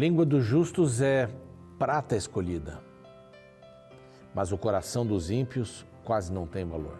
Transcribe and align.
Língua 0.00 0.24
dos 0.24 0.42
justos 0.42 1.02
é 1.02 1.28
prata 1.78 2.16
escolhida, 2.16 2.80
mas 4.34 4.50
o 4.50 4.56
coração 4.56 5.04
dos 5.04 5.30
ímpios 5.30 5.84
quase 6.06 6.32
não 6.32 6.46
tem 6.46 6.64
valor. 6.64 6.96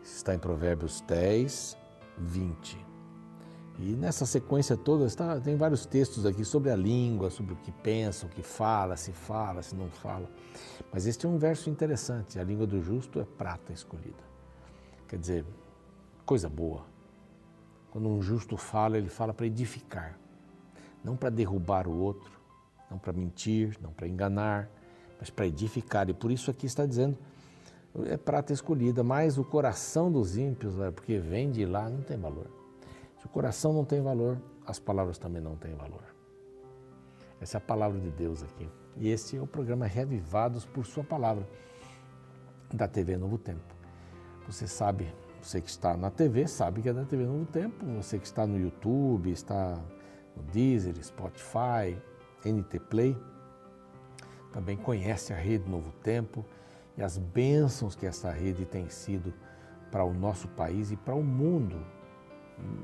Está 0.00 0.32
em 0.32 0.38
Provérbios 0.38 1.00
10, 1.00 1.76
20. 2.18 2.86
E 3.80 3.96
nessa 3.96 4.24
sequência 4.24 4.76
toda 4.76 5.06
está, 5.06 5.40
tem 5.40 5.56
vários 5.56 5.84
textos 5.84 6.24
aqui 6.24 6.44
sobre 6.44 6.70
a 6.70 6.76
língua, 6.76 7.30
sobre 7.30 7.54
o 7.54 7.56
que 7.56 7.72
pensa, 7.72 8.24
o 8.24 8.28
que 8.28 8.44
fala, 8.44 8.96
se 8.96 9.10
fala, 9.10 9.60
se 9.60 9.74
não 9.74 9.88
fala. 9.88 10.30
Mas 10.92 11.04
este 11.04 11.26
é 11.26 11.28
um 11.28 11.36
verso 11.36 11.68
interessante: 11.68 12.38
a 12.38 12.44
língua 12.44 12.64
do 12.64 12.80
justo 12.80 13.18
é 13.18 13.24
prata 13.24 13.72
escolhida. 13.72 14.22
Quer 15.08 15.18
dizer, 15.18 15.44
coisa 16.24 16.48
boa. 16.48 16.86
Quando 17.90 18.08
um 18.08 18.22
justo 18.22 18.56
fala, 18.56 18.96
ele 18.96 19.08
fala 19.08 19.34
para 19.34 19.46
edificar, 19.46 20.16
não 21.04 21.16
para 21.16 21.30
derrubar 21.30 21.86
o 21.86 21.96
outro, 21.96 22.32
não 22.90 22.98
para 22.98 23.12
mentir, 23.12 23.76
não 23.80 23.92
para 23.92 24.06
enganar, 24.06 24.68
mas 25.18 25.30
para 25.30 25.46
edificar. 25.46 26.08
E 26.08 26.14
por 26.14 26.30
isso 26.30 26.50
aqui 26.50 26.66
está 26.66 26.86
dizendo 26.86 27.16
é 28.06 28.16
prata 28.16 28.52
escolhida, 28.52 29.02
mas 29.02 29.38
o 29.38 29.44
coração 29.44 30.12
dos 30.12 30.36
ímpios, 30.36 30.74
porque 30.94 31.18
vem 31.18 31.50
de 31.50 31.64
lá, 31.64 31.88
não 31.88 32.02
tem 32.02 32.16
valor. 32.16 32.46
Se 33.18 33.26
o 33.26 33.28
coração 33.28 33.72
não 33.72 33.84
tem 33.84 34.00
valor, 34.00 34.40
as 34.66 34.78
palavras 34.78 35.18
também 35.18 35.42
não 35.42 35.56
têm 35.56 35.74
valor. 35.74 36.04
Essa 37.40 37.56
é 37.56 37.58
a 37.58 37.60
palavra 37.60 37.98
de 37.98 38.10
Deus 38.10 38.42
aqui. 38.42 38.68
E 38.96 39.08
este 39.08 39.36
é 39.36 39.40
o 39.40 39.46
programa 39.46 39.86
Revivados 39.86 40.64
por 40.64 40.84
Sua 40.84 41.02
Palavra, 41.02 41.48
da 42.72 42.86
TV 42.86 43.16
Novo 43.16 43.38
Tempo. 43.38 43.74
Você 44.46 44.66
sabe, 44.66 45.12
você 45.40 45.60
que 45.60 45.70
está 45.70 45.96
na 45.96 46.10
TV, 46.10 46.46
sabe 46.46 46.82
que 46.82 46.88
é 46.88 46.92
da 46.92 47.04
TV 47.04 47.24
Novo 47.24 47.46
Tempo. 47.46 47.84
Você 47.96 48.18
que 48.18 48.26
está 48.26 48.46
no 48.46 48.58
YouTube, 48.58 49.30
está 49.30 49.80
no 50.38 50.44
Deezer, 50.44 50.94
Spotify, 51.02 52.00
NT 52.44 52.78
Play, 52.88 53.16
também 54.52 54.76
conhece 54.76 55.32
a 55.32 55.36
Rede 55.36 55.68
Novo 55.68 55.92
Tempo 56.02 56.44
e 56.96 57.02
as 57.02 57.18
bênçãos 57.18 57.94
que 57.94 58.06
essa 58.06 58.30
rede 58.30 58.64
tem 58.64 58.88
sido 58.88 59.34
para 59.90 60.04
o 60.04 60.12
nosso 60.12 60.48
país 60.48 60.90
e 60.90 60.96
para 60.96 61.14
o 61.14 61.22
mundo. 61.22 61.84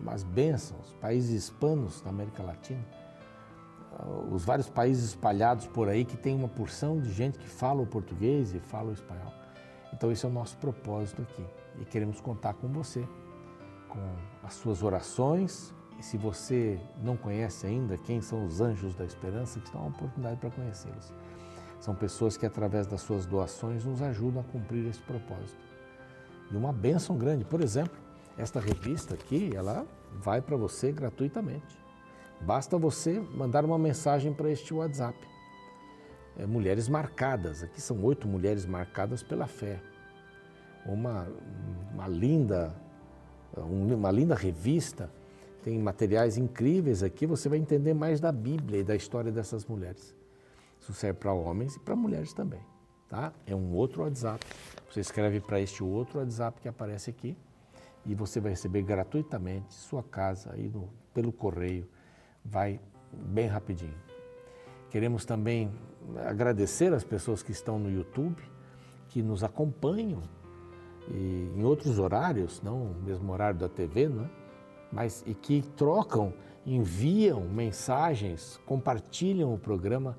As 0.07 0.23
bênçãos, 0.23 0.95
países 1.01 1.45
hispanos 1.45 2.01
da 2.01 2.11
América 2.11 2.43
Latina, 2.43 2.85
os 4.31 4.45
vários 4.45 4.69
países 4.69 5.11
espalhados 5.11 5.67
por 5.67 5.89
aí 5.89 6.05
que 6.05 6.17
tem 6.17 6.35
uma 6.35 6.49
porção 6.49 7.01
de 7.01 7.13
gente 7.13 7.39
que 7.39 7.49
fala 7.49 7.83
o 7.83 7.87
português 7.87 8.55
e 8.55 8.61
fala 8.61 8.91
o 8.91 8.93
espanhol. 8.93 9.33
Então 9.93 10.11
esse 10.13 10.25
é 10.25 10.29
o 10.29 10.33
nosso 10.33 10.57
propósito 10.59 11.23
aqui. 11.23 11.45
E 11.81 11.85
queremos 11.85 12.21
contar 12.21 12.55
com 12.55 12.69
você, 12.69 13.07
com 13.89 14.01
as 14.45 14.55
suas 14.55 14.83
orações 14.83 15.75
e 15.99 16.03
se 16.03 16.17
você 16.17 16.79
não 17.03 17.17
conhece 17.17 17.67
ainda 17.67 17.97
quem 17.97 18.21
são 18.21 18.45
os 18.45 18.61
anjos 18.61 18.95
da 18.95 19.05
esperança, 19.05 19.61
que 19.61 19.67
estão 19.67 19.81
uma 19.83 19.91
oportunidade 19.91 20.39
para 20.41 20.51
conhecê-los. 20.51 21.13
São 21.81 21.95
pessoas 21.95 22.37
que 22.37 22.47
através 22.47 22.87
das 22.87 23.03
suas 23.03 23.27
doações 23.27 23.85
nos 23.85 24.01
ajudam 24.03 24.41
a 24.41 24.45
cumprir 24.45 24.87
esse 24.87 25.01
propósito. 25.01 25.59
E 26.51 26.57
uma 26.57 26.73
bênção 26.73 27.17
grande, 27.17 27.45
por 27.45 27.61
exemplo, 27.61 27.97
esta 28.37 28.59
revista 28.59 29.15
aqui, 29.15 29.55
ela 29.55 29.87
vai 30.13 30.41
para 30.41 30.57
você 30.57 30.91
gratuitamente. 30.91 31.79
Basta 32.41 32.77
você 32.77 33.21
mandar 33.21 33.65
uma 33.65 33.79
mensagem 33.79 34.33
para 34.33 34.51
este 34.51 34.75
WhatsApp. 34.75 35.17
É, 36.37 36.47
mulheres 36.47 36.89
marcadas, 36.89 37.63
aqui 37.63 37.81
são 37.81 38.03
oito 38.03 38.27
mulheres 38.27 38.67
marcadas 38.67 39.23
pela 39.23 39.47
fé. 39.47 39.81
Uma, 40.85 41.27
uma 41.93 42.09
linda, 42.09 42.75
uma 43.57 44.11
linda 44.11 44.35
revista, 44.35 45.11
tem 45.65 45.79
materiais 45.79 46.37
incríveis 46.37 47.03
aqui, 47.03 47.25
você 47.25 47.49
vai 47.49 47.59
entender 47.59 47.95
mais 47.95 48.21
da 48.21 48.31
Bíblia 48.31 48.81
e 48.81 48.85
da 48.85 48.95
história 48.95 49.33
dessas 49.33 49.65
mulheres. 49.65 50.15
Isso 50.79 50.93
serve 50.93 51.19
para 51.19 51.33
homens 51.33 51.77
e 51.77 51.81
para 51.81 51.97
mulheres 51.97 52.35
também, 52.35 52.61
tá? 53.09 53.33
É 53.47 53.57
um 53.57 53.73
outro 53.73 54.03
WhatsApp. 54.03 54.45
Você 54.91 55.01
escreve 55.01 55.41
para 55.41 55.59
este 55.59 55.83
outro 55.83 56.19
WhatsApp 56.19 56.61
que 56.61 56.69
aparece 56.69 57.09
aqui, 57.09 57.35
e 58.05 58.15
você 58.15 58.41
vai 58.41 58.51
receber 58.51 58.83
gratuitamente 58.83 59.73
sua 59.73 60.03
casa 60.03 60.53
aí 60.53 60.69
no, 60.69 60.91
pelo 61.15 61.33
correio, 61.33 61.89
vai 62.45 62.79
bem 63.11 63.47
rapidinho. 63.47 63.97
Queremos 64.91 65.25
também 65.25 65.73
agradecer 66.27 66.93
as 66.93 67.03
pessoas 67.03 67.43
que 67.43 67.53
estão 67.53 67.79
no 67.79 67.91
YouTube, 67.91 68.43
que 69.09 69.23
nos 69.23 69.43
acompanham 69.43 70.23
e 71.09 71.51
em 71.57 71.65
outros 71.65 71.99
horários, 71.99 72.61
não 72.63 72.83
o 72.83 73.03
mesmo 73.03 73.33
horário 73.33 73.59
da 73.59 73.69
TV, 73.69 74.11
né? 74.11 74.29
Mas 74.95 75.25
e 75.27 75.35
que 75.35 75.63
trocam, 75.77 76.33
enviam 76.65 77.41
mensagens, 77.41 78.61
compartilham 78.65 79.53
o 79.53 79.59
programa 79.59 80.17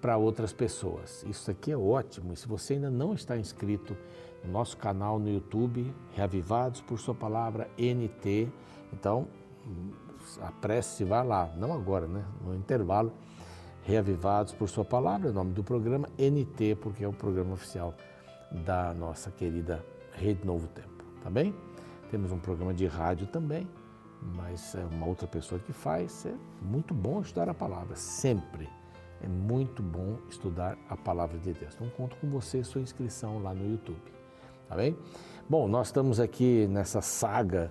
para 0.00 0.16
outras 0.16 0.52
pessoas. 0.52 1.24
Isso 1.28 1.50
aqui 1.50 1.72
é 1.72 1.76
ótimo. 1.76 2.32
E 2.32 2.36
se 2.36 2.46
você 2.46 2.74
ainda 2.74 2.90
não 2.90 3.12
está 3.12 3.36
inscrito 3.36 3.96
no 4.44 4.52
nosso 4.52 4.76
canal 4.76 5.18
no 5.18 5.28
YouTube, 5.28 5.92
Reavivados 6.12 6.80
por 6.80 6.98
Sua 6.98 7.14
Palavra 7.14 7.68
NT. 7.76 8.48
Então, 8.92 9.26
apresse, 10.40 11.04
vá 11.04 11.22
lá, 11.22 11.52
não 11.56 11.72
agora, 11.72 12.06
né? 12.06 12.24
No 12.44 12.54
intervalo, 12.54 13.12
Reavivados 13.82 14.52
por 14.52 14.68
Sua 14.68 14.84
Palavra, 14.84 15.30
o 15.30 15.32
nome 15.32 15.52
do 15.52 15.64
programa, 15.64 16.08
NT, 16.18 16.76
porque 16.76 17.04
é 17.04 17.08
o 17.08 17.12
programa 17.12 17.54
oficial 17.54 17.94
da 18.64 18.94
nossa 18.94 19.30
querida 19.30 19.84
Rede 20.12 20.44
Novo 20.46 20.68
Tempo, 20.68 21.04
tá 21.22 21.30
bem? 21.30 21.54
Temos 22.10 22.30
um 22.30 22.38
programa 22.38 22.74
de 22.74 22.86
rádio 22.86 23.26
também, 23.26 23.66
mas 24.22 24.74
é 24.74 24.84
uma 24.84 25.06
outra 25.06 25.26
pessoa 25.26 25.60
que 25.60 25.72
faz. 25.72 26.26
É 26.26 26.34
muito 26.60 26.94
bom 26.94 27.20
estudar 27.20 27.48
a 27.48 27.54
palavra, 27.54 27.96
sempre. 27.96 28.68
É 29.20 29.28
muito 29.28 29.82
bom 29.82 30.18
estudar 30.28 30.76
a 30.88 30.96
palavra 30.96 31.38
de 31.38 31.52
Deus. 31.52 31.74
Então, 31.74 31.88
conto 31.96 32.16
com 32.16 32.28
você, 32.28 32.62
sua 32.64 32.80
inscrição 32.80 33.42
lá 33.42 33.54
no 33.54 33.70
YouTube. 33.70 34.12
Tá 34.68 34.76
bem? 34.76 34.96
Bom, 35.48 35.68
nós 35.68 35.88
estamos 35.88 36.18
aqui 36.18 36.66
nessa 36.68 37.00
saga 37.00 37.70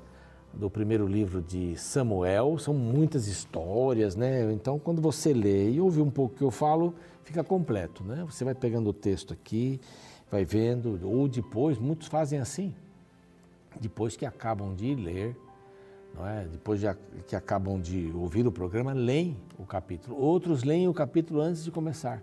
do 0.54 0.70
primeiro 0.70 1.08
livro 1.08 1.42
de 1.42 1.76
Samuel, 1.78 2.58
são 2.58 2.74
muitas 2.74 3.28
histórias, 3.28 4.16
né? 4.16 4.52
Então, 4.52 4.78
quando 4.78 5.02
você 5.02 5.34
lê 5.34 5.72
e 5.72 5.82
ouve 5.82 6.02
um 6.02 6.10
pouco 6.10 6.36
o 6.36 6.38
que 6.38 6.44
eu 6.44 6.52
falo, 6.52 6.94
fica 7.24 7.44
completo, 7.44 8.04
né? 8.04 8.26
Você 8.30 8.44
vai 8.44 8.54
pegando 8.54 8.90
o 8.90 8.94
texto 8.94 9.34
aqui, 9.34 9.80
vai 10.30 10.44
vendo, 10.44 11.00
ou 11.04 11.28
depois, 11.28 11.78
muitos 11.78 12.08
fazem 12.08 12.40
assim, 12.40 12.74
depois 13.80 14.16
que 14.16 14.26
acabam 14.26 14.76
de 14.76 14.94
ler, 14.94 15.36
é? 16.20 16.46
depois 16.46 16.80
de, 16.80 16.88
que 17.26 17.36
acabam 17.36 17.80
de 17.80 18.12
ouvir 18.14 18.46
o 18.46 18.52
programa, 18.52 18.94
leem 18.94 19.38
o 19.58 19.66
capítulo. 19.66 20.18
Outros 20.18 20.64
leem 20.64 20.88
o 20.88 20.94
capítulo 20.94 21.42
antes 21.42 21.64
de 21.64 21.72
começar. 21.72 22.22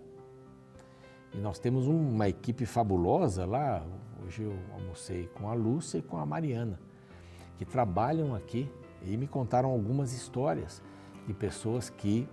E 1.33 1.37
nós 1.37 1.59
temos 1.59 1.87
uma 1.87 2.27
equipe 2.27 2.65
fabulosa 2.65 3.45
lá, 3.45 3.85
Hoje 4.29 4.43
eu 4.43 4.53
almocei 4.73 5.27
com 5.33 5.49
a 5.49 5.53
Lúcia 5.53 5.97
e 5.97 6.01
com 6.03 6.17
a 6.17 6.23
Mariana, 6.23 6.79
que 7.57 7.65
trabalham 7.65 8.35
aqui 8.35 8.69
e 9.01 9.17
me 9.17 9.27
contaram 9.27 9.71
algumas 9.71 10.13
histórias 10.13 10.83
de 11.25 11.33
pessoas 11.33 11.89
que 11.89 12.29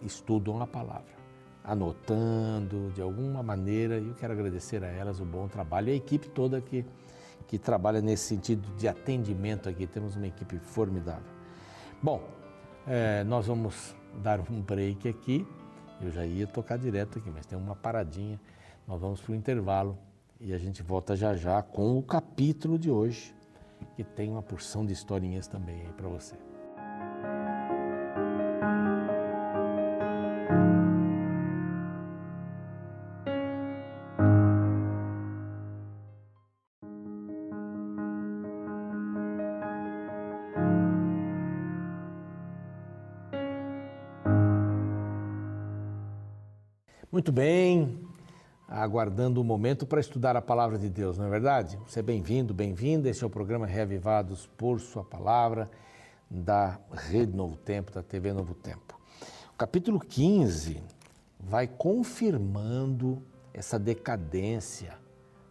estudam 0.00 0.62
a 0.62 0.66
palavra, 0.66 1.12
anotando 1.62 2.90
de 2.94 3.02
alguma 3.02 3.42
maneira, 3.42 3.98
e 3.98 4.08
eu 4.08 4.14
quero 4.14 4.32
agradecer 4.32 4.82
a 4.82 4.86
elas 4.86 5.20
o 5.20 5.24
bom 5.26 5.48
trabalho 5.48 5.90
e 5.90 5.92
a 5.92 5.96
equipe 5.96 6.30
toda 6.30 6.60
que, 6.62 6.86
que 7.46 7.58
trabalha 7.58 8.00
nesse 8.00 8.24
sentido 8.24 8.68
de 8.76 8.88
atendimento 8.88 9.68
aqui. 9.68 9.86
Temos 9.86 10.16
uma 10.16 10.26
equipe 10.26 10.58
formidável. 10.58 11.32
Bom, 12.02 12.22
é, 12.86 13.24
nós 13.24 13.46
vamos 13.46 13.94
dar 14.22 14.40
um 14.50 14.60
break 14.60 15.08
aqui. 15.08 15.46
Eu 16.00 16.10
já 16.10 16.26
ia 16.26 16.46
tocar 16.46 16.78
direto 16.78 17.18
aqui, 17.18 17.30
mas 17.30 17.46
tem 17.46 17.58
uma 17.58 17.74
paradinha. 17.74 18.40
Nós 18.86 19.00
vamos 19.00 19.20
para 19.20 19.32
o 19.32 19.34
intervalo 19.34 19.98
e 20.40 20.52
a 20.52 20.58
gente 20.58 20.82
volta 20.82 21.16
já 21.16 21.34
já 21.34 21.62
com 21.62 21.96
o 21.96 22.02
capítulo 22.02 22.78
de 22.78 22.90
hoje, 22.90 23.34
que 23.96 24.04
tem 24.04 24.30
uma 24.30 24.42
porção 24.42 24.84
de 24.84 24.92
historinhas 24.92 25.46
também 25.46 25.80
aí 25.86 25.92
para 25.92 26.08
você. 26.08 26.34
Aguardando 49.04 49.38
o 49.38 49.44
momento 49.44 49.84
para 49.84 50.00
estudar 50.00 50.34
a 50.34 50.40
palavra 50.40 50.78
de 50.78 50.88
Deus, 50.88 51.18
não 51.18 51.26
é 51.26 51.28
verdade? 51.28 51.78
Você 51.86 52.00
é 52.00 52.02
bem-vindo, 52.02 52.54
bem-vinda. 52.54 53.06
Esse 53.06 53.22
é 53.22 53.26
o 53.26 53.30
programa 53.30 53.66
Reavivados 53.66 54.46
por 54.56 54.80
Sua 54.80 55.04
Palavra, 55.04 55.70
da 56.30 56.80
Rede 56.90 57.36
Novo 57.36 57.54
Tempo, 57.54 57.92
da 57.92 58.02
TV 58.02 58.32
Novo 58.32 58.54
Tempo. 58.54 58.98
O 59.52 59.58
capítulo 59.58 60.00
15 60.00 60.82
vai 61.38 61.66
confirmando 61.66 63.22
essa 63.52 63.78
decadência 63.78 64.96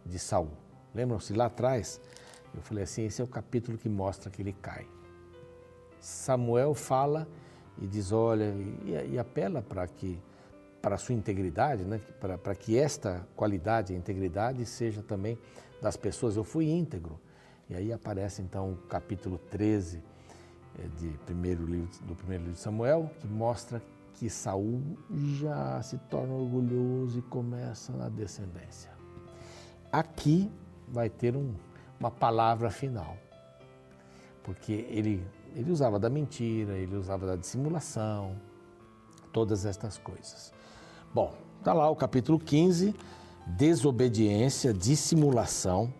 de 0.04 0.18
Saul. 0.18 0.50
Lembram-se 0.92 1.32
lá 1.32 1.46
atrás? 1.46 2.00
Eu 2.52 2.60
falei 2.60 2.82
assim: 2.82 3.04
esse 3.04 3.20
é 3.20 3.24
o 3.24 3.28
capítulo 3.28 3.78
que 3.78 3.88
mostra 3.88 4.32
que 4.32 4.42
ele 4.42 4.52
cai. 4.52 4.84
Samuel 6.00 6.74
fala 6.74 7.28
e 7.80 7.86
diz, 7.86 8.10
olha, 8.10 8.52
e, 8.84 9.12
e 9.12 9.18
apela 9.18 9.62
para 9.62 9.86
que 9.86 10.20
para 10.84 10.96
a 10.96 10.98
sua 10.98 11.14
integridade, 11.14 11.82
né? 11.82 11.98
para, 12.20 12.54
que 12.54 12.78
esta 12.78 13.26
qualidade, 13.34 13.94
a 13.94 13.96
integridade, 13.96 14.66
seja 14.66 15.02
também 15.02 15.38
das 15.80 15.96
pessoas. 15.96 16.36
Eu 16.36 16.44
fui 16.44 16.66
íntegro. 16.66 17.18
E 17.70 17.74
aí 17.74 17.90
aparece 17.90 18.42
então 18.42 18.72
o 18.72 18.76
capítulo 18.76 19.38
13 19.38 20.02
eh, 20.78 20.82
de 20.98 21.08
primeiro 21.24 21.64
livro, 21.64 21.88
do 22.02 22.14
primeiro 22.14 22.44
livro 22.44 22.56
de 22.56 22.60
Samuel, 22.60 23.10
que 23.18 23.26
mostra 23.26 23.82
que 24.12 24.28
Saul 24.28 24.82
já 25.38 25.80
se 25.80 25.96
torna 26.10 26.34
orgulhoso 26.34 27.18
e 27.18 27.22
começa 27.22 27.90
na 27.94 28.10
descendência. 28.10 28.90
Aqui 29.90 30.52
vai 30.86 31.08
ter 31.08 31.34
um, 31.34 31.54
uma 31.98 32.10
palavra 32.10 32.68
final, 32.68 33.16
porque 34.42 34.86
ele, 34.90 35.26
ele 35.56 35.72
usava 35.72 35.98
da 35.98 36.10
mentira, 36.10 36.76
ele 36.76 36.94
usava 36.94 37.26
da 37.26 37.36
dissimulação, 37.36 38.36
todas 39.32 39.64
estas 39.64 39.96
coisas. 39.96 40.53
Bom, 41.14 41.32
está 41.60 41.72
lá 41.72 41.88
o 41.88 41.94
capítulo 41.94 42.40
15, 42.40 42.92
desobediência, 43.46 44.74
dissimulação, 44.74 45.94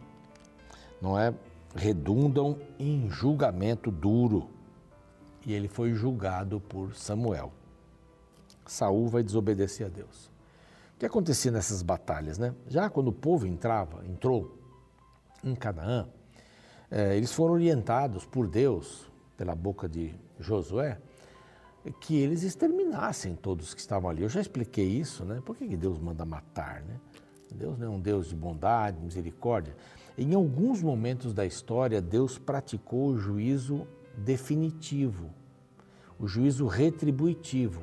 não 1.00 1.16
é? 1.16 1.32
Redundam 1.72 2.58
em 2.80 3.08
julgamento 3.08 3.92
duro. 3.92 4.48
E 5.46 5.52
ele 5.52 5.68
foi 5.68 5.94
julgado 5.94 6.58
por 6.58 6.96
Samuel. 6.96 7.52
Saul 8.66 9.06
vai 9.06 9.22
desobedecer 9.22 9.86
a 9.86 9.88
Deus. 9.88 10.32
O 10.96 10.98
que 10.98 11.06
acontecia 11.06 11.52
nessas 11.52 11.80
batalhas, 11.80 12.36
né? 12.36 12.52
Já 12.66 12.90
quando 12.90 13.06
o 13.06 13.12
povo 13.12 13.46
entrava, 13.46 14.04
entrou 14.04 14.58
em 15.44 15.54
Canaã, 15.54 16.08
eh, 16.90 17.16
eles 17.16 17.32
foram 17.32 17.54
orientados 17.54 18.26
por 18.26 18.48
Deus, 18.48 19.08
pela 19.36 19.54
boca 19.54 19.88
de 19.88 20.12
Josué, 20.40 20.98
que 21.92 22.16
eles 22.16 22.42
exterminassem 22.42 23.34
todos 23.34 23.74
que 23.74 23.80
estavam 23.80 24.08
ali. 24.08 24.22
Eu 24.22 24.28
já 24.28 24.40
expliquei 24.40 24.86
isso, 24.86 25.24
né? 25.24 25.42
Por 25.44 25.56
que 25.56 25.76
Deus 25.76 25.98
manda 25.98 26.24
matar, 26.24 26.82
né? 26.82 26.98
Deus 27.54 27.78
não 27.78 27.86
é 27.86 27.90
um 27.90 28.00
Deus 28.00 28.28
de 28.28 28.34
bondade, 28.34 29.00
misericórdia. 29.00 29.76
Em 30.18 30.34
alguns 30.34 30.82
momentos 30.82 31.32
da 31.32 31.46
história, 31.46 32.00
Deus 32.00 32.38
praticou 32.38 33.08
o 33.08 33.18
juízo 33.18 33.86
definitivo, 34.16 35.30
o 36.18 36.26
juízo 36.26 36.66
retributivo. 36.66 37.82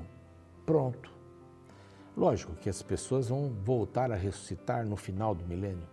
Pronto. 0.66 1.12
Lógico 2.16 2.54
que 2.56 2.70
as 2.70 2.82
pessoas 2.82 3.30
vão 3.30 3.50
voltar 3.64 4.12
a 4.12 4.16
ressuscitar 4.16 4.86
no 4.86 4.98
final 4.98 5.34
do 5.34 5.46
milênio 5.46 5.88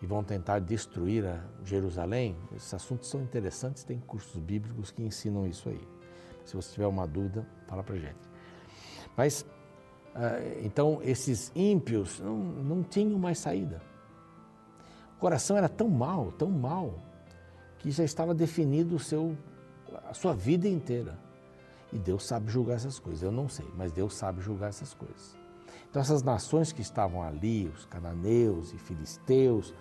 e 0.00 0.06
vão 0.06 0.22
tentar 0.22 0.60
destruir 0.60 1.26
a 1.26 1.40
Jerusalém. 1.64 2.36
Esses 2.54 2.72
assuntos 2.72 3.08
são 3.08 3.20
interessantes, 3.20 3.82
tem 3.82 3.98
cursos 3.98 4.40
bíblicos 4.40 4.92
que 4.92 5.02
ensinam 5.02 5.46
isso 5.46 5.68
aí. 5.68 5.97
Se 6.48 6.56
você 6.56 6.72
tiver 6.72 6.86
uma 6.86 7.06
dúvida, 7.06 7.46
fala 7.66 7.82
para 7.82 7.94
gente. 7.96 8.16
Mas, 9.14 9.44
ah, 10.14 10.40
então, 10.62 10.98
esses 11.02 11.52
ímpios 11.54 12.20
não, 12.20 12.38
não 12.38 12.82
tinham 12.82 13.18
mais 13.18 13.38
saída. 13.38 13.82
O 15.14 15.20
coração 15.20 15.58
era 15.58 15.68
tão 15.68 15.90
mal, 15.90 16.32
tão 16.32 16.50
mal, 16.50 16.94
que 17.78 17.90
já 17.90 18.02
estava 18.02 18.34
definido 18.34 18.96
o 18.96 18.98
seu, 18.98 19.36
a 20.08 20.14
sua 20.14 20.32
vida 20.32 20.66
inteira. 20.66 21.18
E 21.92 21.98
Deus 21.98 22.26
sabe 22.26 22.50
julgar 22.50 22.76
essas 22.76 22.98
coisas. 22.98 23.22
Eu 23.22 23.30
não 23.32 23.46
sei, 23.46 23.66
mas 23.76 23.92
Deus 23.92 24.14
sabe 24.14 24.40
julgar 24.40 24.70
essas 24.70 24.94
coisas. 24.94 25.36
Então, 25.90 26.00
essas 26.00 26.22
nações 26.22 26.72
que 26.72 26.80
estavam 26.80 27.22
ali, 27.22 27.70
os 27.76 27.84
cananeus 27.84 28.72
e 28.72 28.78
filisteus, 28.78 29.74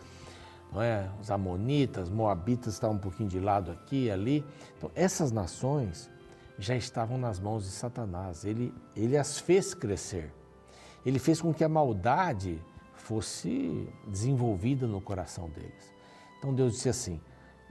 não 0.73 0.81
é? 0.81 1.09
os 1.21 1.31
amonitas, 1.31 2.09
moabitas 2.09 2.73
estavam 2.73 2.97
um 2.97 2.99
pouquinho 2.99 3.29
de 3.29 3.39
lado 3.39 3.71
aqui 3.71 4.07
e 4.07 4.11
ali. 4.11 4.45
Então, 4.77 4.91
essas 4.95 5.31
nações 5.31 6.09
já 6.57 6.75
estavam 6.75 7.17
nas 7.17 7.39
mãos 7.39 7.63
de 7.63 7.69
Satanás. 7.69 8.43
Ele, 8.43 8.73
ele 8.95 9.17
as 9.17 9.39
fez 9.39 9.73
crescer. 9.73 10.33
Ele 11.05 11.19
fez 11.19 11.39
com 11.39 11.53
que 11.53 11.63
a 11.63 11.69
maldade 11.69 12.61
fosse 12.93 13.87
desenvolvida 14.07 14.87
no 14.87 14.99
coração 14.99 15.49
deles. 15.49 15.93
Então 16.37 16.53
Deus 16.53 16.73
disse 16.73 16.89
assim: 16.89 17.21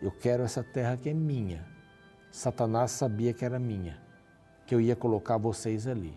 Eu 0.00 0.11
quero 0.11 0.43
essa 0.43 0.62
terra 0.62 0.97
que 0.97 1.09
é 1.09 1.15
minha. 1.15 1.67
Satanás 2.31 2.93
sabia 2.93 3.33
que 3.33 3.44
era 3.44 3.59
minha, 3.59 3.99
que 4.67 4.75
eu 4.75 4.81
ia 4.81 4.94
colocar 4.94 5.37
vocês 5.38 5.87
ali. 5.87 6.17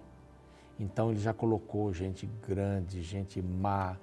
Então 0.79 1.11
ele 1.11 1.19
já 1.19 1.33
colocou 1.33 1.93
gente 1.93 2.25
grande, 2.47 3.01
gente 3.01 3.41
má, 3.41 3.97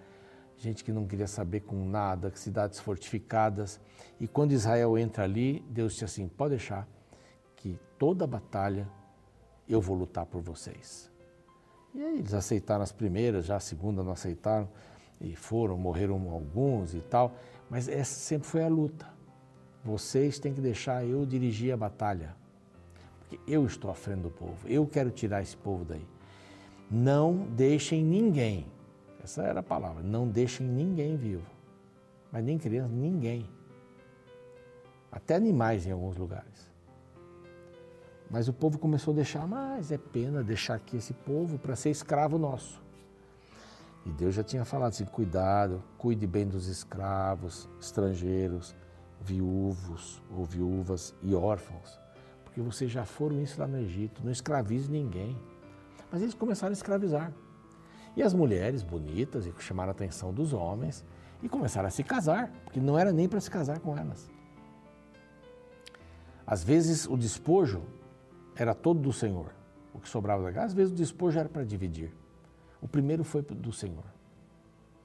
gente 0.58 0.84
que 0.84 0.92
não 0.92 1.06
queria 1.06 1.26
saber 1.26 1.60
com 1.60 1.88
nada, 1.88 2.30
cidades 2.34 2.78
fortificadas. 2.80 3.80
E 4.20 4.26
quando 4.26 4.52
Israel 4.52 4.98
entra 4.98 5.24
ali, 5.24 5.64
Deus 5.70 5.92
disse 5.92 6.04
assim: 6.04 6.28
Pode 6.28 6.50
deixar 6.50 6.86
que 7.66 7.78
toda 7.98 8.26
batalha 8.26 8.88
eu 9.68 9.80
vou 9.80 9.96
lutar 9.96 10.24
por 10.24 10.40
vocês. 10.40 11.10
E 11.92 12.00
aí 12.00 12.18
eles 12.18 12.32
aceitaram 12.32 12.82
as 12.82 12.92
primeiras, 12.92 13.46
já 13.46 13.56
a 13.56 13.60
segunda 13.60 14.04
não 14.04 14.12
aceitaram, 14.12 14.68
e 15.20 15.34
foram, 15.34 15.76
morreram 15.76 16.30
alguns 16.30 16.94
e 16.94 17.00
tal, 17.00 17.34
mas 17.68 17.88
essa 17.88 18.14
sempre 18.14 18.46
foi 18.46 18.62
a 18.62 18.68
luta. 18.68 19.08
Vocês 19.82 20.38
têm 20.38 20.54
que 20.54 20.60
deixar 20.60 21.04
eu 21.04 21.26
dirigir 21.26 21.72
a 21.72 21.76
batalha, 21.76 22.36
porque 23.18 23.40
eu 23.50 23.66
estou 23.66 23.90
à 23.90 23.94
frente 23.94 24.20
do 24.20 24.30
povo, 24.30 24.68
eu 24.68 24.86
quero 24.86 25.10
tirar 25.10 25.42
esse 25.42 25.56
povo 25.56 25.84
daí. 25.84 26.06
Não 26.88 27.48
deixem 27.48 28.04
ninguém, 28.04 28.66
essa 29.24 29.42
era 29.42 29.58
a 29.58 29.62
palavra, 29.62 30.04
não 30.04 30.28
deixem 30.28 30.64
ninguém 30.64 31.16
vivo, 31.16 31.50
mas 32.30 32.44
nem 32.44 32.58
criança, 32.58 32.92
ninguém. 32.92 33.48
Até 35.10 35.34
animais 35.34 35.86
em 35.86 35.90
alguns 35.90 36.16
lugares. 36.16 36.65
Mas 38.30 38.48
o 38.48 38.52
povo 38.52 38.78
começou 38.78 39.12
a 39.12 39.16
deixar, 39.16 39.46
mas 39.46 39.92
é 39.92 39.98
pena 39.98 40.42
deixar 40.42 40.74
aqui 40.74 40.96
esse 40.96 41.12
povo 41.12 41.58
para 41.58 41.76
ser 41.76 41.90
escravo 41.90 42.38
nosso. 42.38 42.82
E 44.04 44.10
Deus 44.10 44.34
já 44.34 44.42
tinha 44.42 44.64
falado 44.64 44.90
assim: 44.90 45.04
cuidado, 45.04 45.82
cuide 45.96 46.26
bem 46.26 46.46
dos 46.46 46.66
escravos, 46.66 47.68
estrangeiros, 47.80 48.74
viúvos 49.20 50.22
ou 50.30 50.44
viúvas 50.44 51.14
e 51.22 51.34
órfãos, 51.34 51.98
porque 52.44 52.60
vocês 52.60 52.90
já 52.90 53.04
foram 53.04 53.40
isso 53.40 53.60
lá 53.60 53.66
no 53.66 53.78
Egito, 53.78 54.22
não 54.24 54.32
escravize 54.32 54.90
ninguém. 54.90 55.36
Mas 56.10 56.22
eles 56.22 56.34
começaram 56.34 56.70
a 56.70 56.72
escravizar. 56.72 57.32
E 58.16 58.22
as 58.22 58.32
mulheres 58.32 58.82
bonitas 58.82 59.46
e 59.46 59.50
que 59.50 59.62
chamaram 59.62 59.90
a 59.90 59.92
atenção 59.92 60.32
dos 60.32 60.52
homens 60.52 61.04
e 61.42 61.48
começaram 61.48 61.88
a 61.88 61.90
se 61.90 62.02
casar, 62.02 62.50
porque 62.64 62.80
não 62.80 62.98
era 62.98 63.12
nem 63.12 63.28
para 63.28 63.40
se 63.40 63.50
casar 63.50 63.78
com 63.80 63.96
elas. 63.96 64.30
Às 66.46 66.62
vezes 66.64 67.06
o 67.06 67.16
despojo 67.16 67.82
era 68.56 68.74
todo 68.74 68.98
do 68.98 69.12
Senhor, 69.12 69.54
o 69.92 70.00
que 70.00 70.08
sobrava 70.08 70.42
da 70.42 70.52
casa. 70.52 70.66
Às 70.66 70.74
vezes 70.74 70.92
o 70.92 70.96
despojo 70.96 71.38
era 71.38 71.48
para 71.48 71.64
dividir. 71.64 72.10
O 72.80 72.88
primeiro 72.88 73.22
foi 73.22 73.42
do 73.42 73.72
Senhor. 73.72 74.04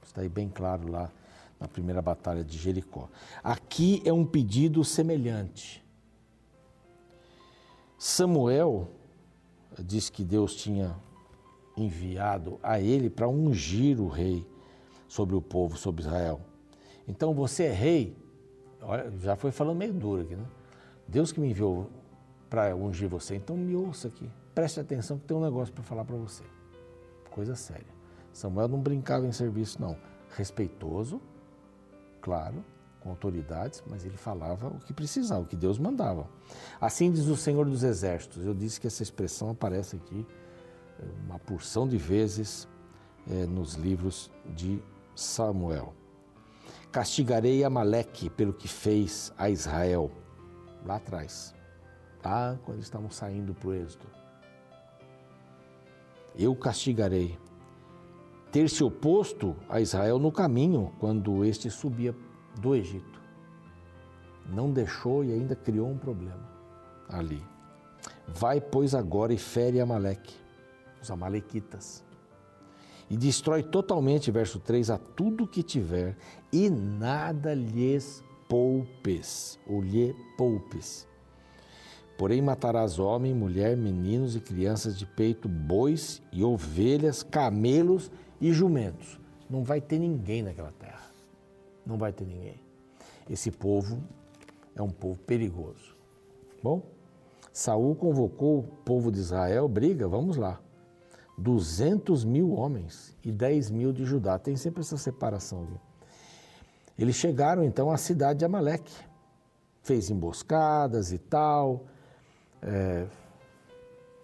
Está 0.02 0.22
aí 0.22 0.28
bem 0.28 0.48
claro 0.48 0.90
lá 0.90 1.10
na 1.60 1.68
primeira 1.68 2.02
batalha 2.02 2.42
de 2.42 2.58
Jericó. 2.58 3.08
Aqui 3.42 4.02
é 4.04 4.12
um 4.12 4.24
pedido 4.24 4.82
semelhante. 4.82 5.84
Samuel 7.96 8.88
diz 9.78 10.10
que 10.10 10.24
Deus 10.24 10.56
tinha 10.56 10.96
enviado 11.76 12.58
a 12.62 12.80
ele 12.80 13.08
para 13.08 13.28
ungir 13.28 14.00
o 14.00 14.08
rei 14.08 14.46
sobre 15.06 15.36
o 15.36 15.40
povo, 15.40 15.76
sobre 15.76 16.02
Israel. 16.02 16.40
Então 17.06 17.32
você 17.32 17.64
é 17.64 17.72
rei, 17.72 18.16
já 19.20 19.36
foi 19.36 19.52
falando 19.52 19.78
meio 19.78 19.92
duro 19.92 20.22
aqui, 20.22 20.34
né? 20.34 20.44
Deus 21.06 21.30
que 21.30 21.40
me 21.40 21.50
enviou 21.50 21.90
para 22.52 22.76
ungir 22.76 23.08
você. 23.08 23.34
Então 23.34 23.56
me 23.56 23.74
ouça 23.74 24.08
aqui, 24.08 24.30
preste 24.54 24.78
atenção 24.78 25.18
que 25.18 25.24
tem 25.24 25.34
um 25.34 25.40
negócio 25.40 25.72
para 25.72 25.82
falar 25.82 26.04
para 26.04 26.16
você. 26.16 26.44
Coisa 27.30 27.54
séria. 27.54 27.86
Samuel 28.30 28.68
não 28.68 28.78
brincava 28.78 29.26
em 29.26 29.32
serviço, 29.32 29.80
não. 29.80 29.96
Respeitoso, 30.36 31.18
claro, 32.20 32.62
com 33.00 33.08
autoridades, 33.08 33.82
mas 33.86 34.04
ele 34.04 34.18
falava 34.18 34.68
o 34.68 34.78
que 34.80 34.92
precisava, 34.92 35.40
o 35.40 35.46
que 35.46 35.56
Deus 35.56 35.78
mandava. 35.78 36.28
Assim 36.78 37.10
diz 37.10 37.26
o 37.26 37.38
Senhor 37.38 37.64
dos 37.64 37.82
Exércitos. 37.82 38.44
Eu 38.44 38.52
disse 38.52 38.78
que 38.78 38.86
essa 38.86 39.02
expressão 39.02 39.48
aparece 39.48 39.96
aqui 39.96 40.26
eh, 41.00 41.04
uma 41.24 41.38
porção 41.38 41.88
de 41.88 41.96
vezes 41.96 42.68
é, 43.30 43.46
nos 43.46 43.76
livros 43.76 44.30
de 44.54 44.78
Samuel. 45.16 45.94
Castigarei 46.90 47.64
Amaleque 47.64 48.28
pelo 48.28 48.52
que 48.52 48.68
fez 48.68 49.32
a 49.38 49.48
Israel 49.48 50.10
lá 50.84 50.96
atrás 50.96 51.54
quando 52.64 52.80
estavam 52.80 53.10
saindo 53.10 53.54
para 53.54 53.68
o 53.68 53.74
êxodo. 53.74 54.06
Eu 56.38 56.54
castigarei. 56.54 57.38
Ter 58.50 58.68
se 58.68 58.84
oposto 58.84 59.56
a 59.68 59.80
Israel 59.80 60.18
no 60.18 60.30
caminho 60.30 60.92
quando 61.00 61.44
este 61.44 61.70
subia 61.70 62.14
do 62.60 62.74
Egito. 62.74 63.20
Não 64.46 64.70
deixou 64.70 65.24
e 65.24 65.32
ainda 65.32 65.56
criou 65.56 65.88
um 65.88 65.96
problema 65.96 66.48
ali. 67.08 67.42
Vai, 68.28 68.60
pois, 68.60 68.94
agora 68.94 69.32
e 69.32 69.38
fere 69.38 69.80
Amaleque, 69.80 70.34
os 71.00 71.10
Amalequitas, 71.10 72.04
e 73.08 73.16
destrói 73.16 73.62
totalmente, 73.62 74.30
verso 74.30 74.58
3, 74.58 74.90
a 74.90 74.98
tudo 74.98 75.46
que 75.46 75.62
tiver, 75.62 76.16
e 76.52 76.68
nada 76.68 77.54
lhes 77.54 78.22
poupes, 78.48 79.58
ou 79.66 79.82
lhe 79.82 80.14
poupes 80.36 81.06
Porém, 82.22 82.40
matarás 82.40 83.00
homem, 83.00 83.34
mulher, 83.34 83.76
meninos 83.76 84.36
e 84.36 84.40
crianças 84.40 84.96
de 84.96 85.04
peito, 85.04 85.48
bois 85.48 86.22
e 86.30 86.44
ovelhas, 86.44 87.20
camelos 87.20 88.12
e 88.40 88.52
jumentos. 88.52 89.18
Não 89.50 89.64
vai 89.64 89.80
ter 89.80 89.98
ninguém 89.98 90.40
naquela 90.40 90.70
terra. 90.70 91.02
Não 91.84 91.98
vai 91.98 92.12
ter 92.12 92.24
ninguém. 92.24 92.60
Esse 93.28 93.50
povo 93.50 94.00
é 94.76 94.80
um 94.80 94.88
povo 94.88 95.18
perigoso. 95.18 95.96
Bom, 96.62 96.82
Saul 97.52 97.96
convocou 97.96 98.60
o 98.60 98.62
povo 98.84 99.10
de 99.10 99.18
Israel, 99.18 99.66
briga, 99.66 100.06
vamos 100.06 100.36
lá. 100.36 100.60
200 101.36 102.24
mil 102.24 102.52
homens 102.52 103.16
e 103.24 103.32
10 103.32 103.68
mil 103.72 103.92
de 103.92 104.04
Judá. 104.04 104.38
Tem 104.38 104.54
sempre 104.54 104.82
essa 104.82 104.96
separação. 104.96 105.66
Eles 106.96 107.16
chegaram 107.16 107.64
então 107.64 107.90
à 107.90 107.96
cidade 107.96 108.38
de 108.38 108.44
Amaleque. 108.44 108.94
Fez 109.82 110.08
emboscadas 110.08 111.12
e 111.12 111.18
tal, 111.18 111.84
é, 112.62 113.06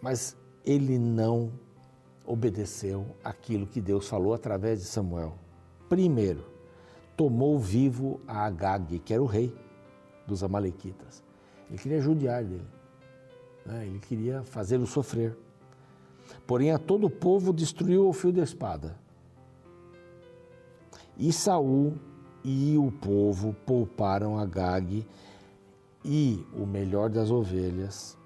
mas 0.01 0.37
ele 0.65 0.99
não 0.99 1.51
obedeceu 2.25 3.07
aquilo 3.25 3.67
que 3.67 3.81
Deus 3.81 4.09
falou 4.09 4.35
através 4.35 4.81
de 4.81 4.85
Samuel. 4.85 5.35
Primeiro, 5.89 6.45
tomou 7.17 7.59
vivo 7.59 8.21
a 8.29 8.45
Agag, 8.45 8.99
que 9.01 9.13
era 9.13 9.23
o 9.23 9.27
rei 9.27 9.55
dos 10.27 10.45
Amalequitas. 10.45 11.25
Ele 11.69 11.79
queria 11.79 12.01
judiar 12.01 12.45
dele, 12.45 12.69
né? 13.65 13.87
ele 13.87 13.99
queria 13.99 14.43
fazê-lo 14.43 14.87
sofrer. 14.87 15.37
Porém, 16.47 16.71
a 16.73 16.79
todo 16.79 17.07
o 17.07 17.11
povo 17.11 17.53
destruiu 17.53 18.09
o 18.09 18.13
fio 18.13 18.33
da 18.33 18.43
espada. 18.43 18.97
E 21.17 21.33
Saul 21.33 21.95
e 22.45 22.77
o 22.79 22.93
povo 22.93 23.55
pouparam 23.67 24.39
Agag 24.39 25.05
e 26.05 26.47
o 26.55 26.65
melhor 26.65 27.11
das 27.11 27.31
ovelhas, 27.31 28.17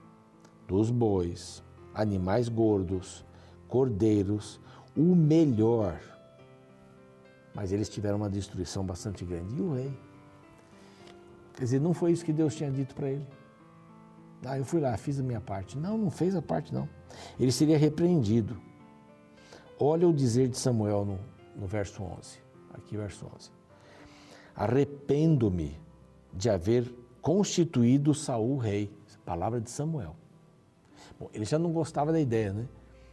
dos 0.73 0.88
bois, 0.91 1.62
animais 1.93 2.49
gordos, 2.49 3.23
cordeiros, 3.69 4.59
o 4.97 5.14
melhor. 5.14 6.00
Mas 7.55 7.73
eles 7.73 7.91
tiveram 7.91 8.17
uma 8.17 8.31
destruição 8.31 8.83
bastante 8.83 9.23
grande. 9.23 9.55
E 9.55 9.61
o 9.61 9.75
rei? 9.75 9.93
Quer 11.55 11.64
dizer, 11.64 11.79
não 11.79 11.93
foi 11.93 12.12
isso 12.12 12.25
que 12.25 12.33
Deus 12.33 12.55
tinha 12.55 12.71
dito 12.71 12.95
para 12.95 13.11
ele. 13.11 13.26
Ah, 14.47 14.57
eu 14.57 14.64
fui 14.64 14.81
lá, 14.81 14.97
fiz 14.97 15.21
a 15.21 15.23
minha 15.23 15.43
parte. 15.43 15.76
Não, 15.76 15.99
não 15.99 16.11
fez 16.11 16.35
a 16.35 16.41
parte, 16.41 16.73
não. 16.73 16.88
Ele 17.38 17.52
seria 17.52 17.76
repreendido. 17.76 18.59
Olha 19.79 20.09
o 20.09 20.12
dizer 20.12 20.49
de 20.49 20.57
Samuel 20.57 21.05
no, 21.05 21.19
no 21.55 21.67
verso 21.67 22.02
11. 22.02 22.38
Aqui, 22.73 22.97
verso 22.97 23.26
11. 23.37 23.50
Arrependo-me 24.57 25.79
de 26.33 26.49
haver 26.49 26.91
constituído 27.21 28.14
Saul 28.14 28.57
rei. 28.57 28.91
Palavra 29.23 29.61
de 29.61 29.71
Samuel. 29.71 30.17
Bom, 31.23 31.31
ele 31.33 31.45
já 31.45 31.57
não 31.57 31.73
gostava 31.73 32.11
da 32.11 32.19
ideia, 32.19 32.52
né? 32.52 32.67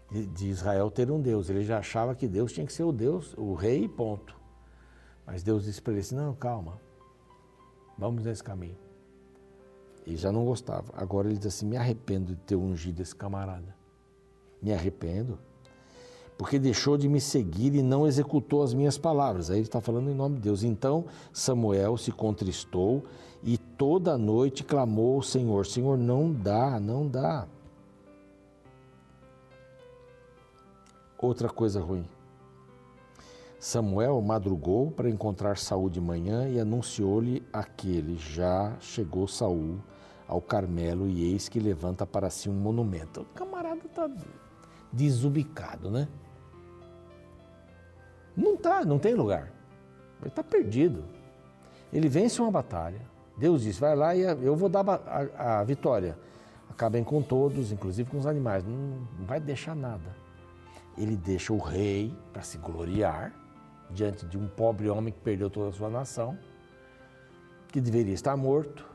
De, 0.09 0.47
Israel 0.47 0.89
ter 0.89 1.11
um 1.11 1.21
Deus. 1.21 1.47
Ele 1.47 1.63
já 1.63 1.77
achava 1.77 2.15
que 2.15 2.27
Deus 2.27 2.51
tinha 2.51 2.65
que 2.65 2.73
ser 2.73 2.81
o 2.81 2.91
Deus, 2.91 3.35
o 3.37 3.53
rei, 3.53 3.87
ponto. 3.87 4.35
Mas 5.27 5.43
Deus 5.43 5.65
disse 5.65 5.79
para 5.79 5.93
ele 5.93 6.01
assim: 6.01 6.15
não, 6.15 6.33
calma, 6.33 6.81
vamos 7.95 8.23
nesse 8.23 8.43
caminho. 8.43 8.77
Ele 10.07 10.17
já 10.17 10.31
não 10.31 10.43
gostava. 10.43 10.91
Agora 10.93 11.27
ele 11.27 11.37
diz 11.37 11.45
assim: 11.45 11.67
me 11.67 11.77
arrependo 11.77 12.33
de 12.33 12.41
ter 12.41 12.55
ungido 12.55 12.99
esse 12.99 13.15
camarada. 13.15 13.75
Me 14.59 14.73
arrependo. 14.73 15.37
Porque 16.35 16.57
deixou 16.57 16.97
de 16.97 17.07
me 17.07 17.21
seguir 17.21 17.75
e 17.75 17.83
não 17.83 18.07
executou 18.07 18.63
as 18.63 18.73
minhas 18.73 18.97
palavras. 18.97 19.51
Aí 19.51 19.57
ele 19.57 19.67
está 19.67 19.79
falando 19.79 20.09
em 20.09 20.15
nome 20.15 20.37
de 20.37 20.41
Deus. 20.41 20.63
Então 20.63 21.05
Samuel 21.31 21.95
se 21.95 22.11
contristou 22.11 23.03
e 23.43 23.55
toda 23.55 24.17
noite 24.17 24.63
clamou 24.63 25.17
ao 25.17 25.21
Senhor: 25.21 25.67
Senhor, 25.67 25.95
não 25.95 26.33
dá, 26.33 26.79
não 26.79 27.07
dá. 27.07 27.47
Outra 31.21 31.49
coisa 31.49 31.81
ruim. 31.81 32.05
Samuel 33.59 34.21
madrugou 34.21 34.89
para 34.89 35.09
encontrar 35.09 35.57
Saul 35.57 35.89
de 35.89 35.99
manhã 35.99 36.47
e 36.47 36.57
anunciou-lhe 36.57 37.45
aquele 37.51 38.15
já 38.15 38.73
chegou 38.79 39.27
Saul 39.27 39.79
ao 40.25 40.41
Carmelo 40.41 41.09
e 41.09 41.33
eis 41.33 41.49
que 41.49 41.59
levanta 41.59 42.05
para 42.05 42.29
si 42.29 42.49
um 42.49 42.53
monumento. 42.53 43.21
O 43.21 43.25
camarada 43.25 43.81
está 43.85 44.09
desubicado, 44.93 45.91
né? 45.91 46.07
Não 48.37 48.55
tá, 48.55 48.85
não 48.85 48.97
tem 48.97 49.13
lugar. 49.13 49.51
Ele 50.21 50.29
está 50.29 50.41
perdido. 50.41 51.03
Ele 51.91 52.07
vence 52.07 52.41
uma 52.41 52.49
batalha. 52.49 53.01
Deus 53.37 53.63
diz: 53.63 53.77
vai 53.77 53.93
lá 53.93 54.15
e 54.15 54.21
eu 54.21 54.55
vou 54.55 54.69
dar 54.69 54.87
a, 54.89 55.59
a 55.59 55.63
vitória. 55.65 56.17
Acabem 56.69 57.03
com 57.03 57.21
todos, 57.21 57.73
inclusive 57.73 58.09
com 58.09 58.17
os 58.17 58.25
animais. 58.25 58.63
Não, 58.63 59.05
não 59.17 59.25
vai 59.25 59.41
deixar 59.41 59.75
nada. 59.75 60.28
Ele 60.99 61.15
deixa 61.15 61.53
o 61.53 61.57
rei 61.57 62.13
para 62.33 62.41
se 62.41 62.57
gloriar 62.57 63.33
diante 63.89 64.25
de 64.25 64.37
um 64.37 64.47
pobre 64.47 64.89
homem 64.89 65.13
que 65.13 65.19
perdeu 65.21 65.49
toda 65.49 65.69
a 65.69 65.71
sua 65.71 65.89
nação, 65.89 66.37
que 67.69 67.79
deveria 67.79 68.13
estar 68.13 68.35
morto. 68.35 68.85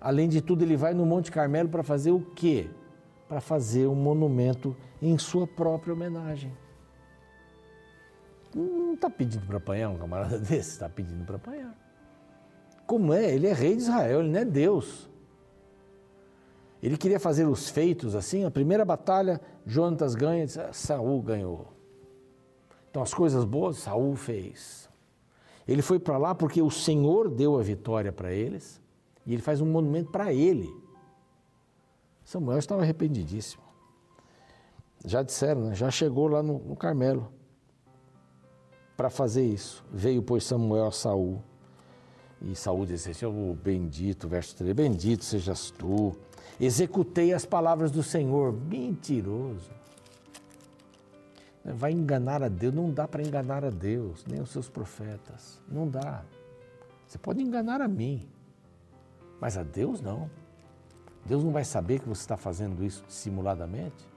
Além 0.00 0.28
de 0.28 0.40
tudo, 0.40 0.62
ele 0.62 0.76
vai 0.76 0.94
no 0.94 1.04
Monte 1.04 1.30
Carmelo 1.30 1.68
para 1.68 1.82
fazer 1.82 2.10
o 2.10 2.20
quê? 2.20 2.70
Para 3.28 3.40
fazer 3.40 3.86
um 3.86 3.94
monumento 3.94 4.74
em 5.02 5.18
sua 5.18 5.46
própria 5.46 5.92
homenagem. 5.92 6.56
Não 8.54 8.94
está 8.94 9.10
pedindo 9.10 9.46
para 9.46 9.58
apanhar 9.58 9.90
um 9.90 9.98
camarada 9.98 10.38
desse, 10.40 10.70
está 10.70 10.88
pedindo 10.88 11.24
para 11.24 11.36
apanhar. 11.36 11.76
Como 12.86 13.12
é? 13.12 13.30
Ele 13.34 13.46
é 13.46 13.52
rei 13.52 13.76
de 13.76 13.82
Israel, 13.82 14.20
ele 14.20 14.30
não 14.30 14.40
é 14.40 14.44
Deus. 14.44 15.09
Ele 16.82 16.96
queria 16.96 17.20
fazer 17.20 17.46
os 17.46 17.68
feitos 17.68 18.14
assim. 18.14 18.44
A 18.44 18.50
primeira 18.50 18.84
batalha, 18.84 19.40
Jonatas 19.66 20.14
ganha, 20.14 20.46
Saul 20.72 21.22
ganhou. 21.22 21.68
Então 22.90 23.02
as 23.02 23.12
coisas 23.12 23.44
boas, 23.44 23.78
Saul 23.78 24.16
fez. 24.16 24.88
Ele 25.68 25.82
foi 25.82 25.98
para 25.98 26.18
lá 26.18 26.34
porque 26.34 26.60
o 26.60 26.70
Senhor 26.70 27.30
deu 27.30 27.58
a 27.58 27.62
vitória 27.62 28.10
para 28.10 28.32
eles 28.32 28.80
e 29.24 29.32
ele 29.32 29.42
faz 29.42 29.60
um 29.60 29.66
monumento 29.66 30.10
para 30.10 30.32
ele. 30.32 30.68
Samuel 32.24 32.58
estava 32.58 32.82
arrependidíssimo. 32.82 33.62
Já 35.04 35.22
disseram, 35.22 35.62
né? 35.62 35.74
já 35.74 35.90
chegou 35.90 36.28
lá 36.28 36.42
no, 36.42 36.58
no 36.58 36.76
Carmelo 36.76 37.32
para 38.96 39.08
fazer 39.08 39.44
isso. 39.44 39.84
Veio, 39.92 40.22
pois, 40.22 40.44
Samuel 40.44 40.86
a 40.86 40.92
Saul. 40.92 41.42
E 42.42 42.54
Saul 42.54 42.86
disse 42.86 43.10
assim, 43.10 43.26
oh, 43.26 43.54
bendito, 43.54 44.28
verso 44.28 44.56
3, 44.56 44.74
bendito 44.74 45.24
sejas 45.24 45.70
tu. 45.70 46.16
Executei 46.58 47.32
as 47.32 47.44
palavras 47.44 47.90
do 47.90 48.02
Senhor. 48.02 48.52
Mentiroso. 48.52 49.70
Vai 51.64 51.92
enganar 51.92 52.42
a 52.42 52.48
Deus. 52.48 52.74
Não 52.74 52.90
dá 52.90 53.06
para 53.06 53.22
enganar 53.22 53.64
a 53.64 53.70
Deus, 53.70 54.24
nem 54.26 54.40
os 54.40 54.50
seus 54.50 54.68
profetas. 54.68 55.60
Não 55.68 55.86
dá. 55.86 56.24
Você 57.06 57.18
pode 57.18 57.42
enganar 57.42 57.80
a 57.80 57.88
mim, 57.88 58.28
mas 59.40 59.58
a 59.58 59.64
Deus 59.64 60.00
não. 60.00 60.30
Deus 61.26 61.42
não 61.44 61.50
vai 61.50 61.64
saber 61.64 62.00
que 62.00 62.08
você 62.08 62.22
está 62.22 62.36
fazendo 62.36 62.84
isso 62.84 63.04
dissimuladamente. 63.06 64.08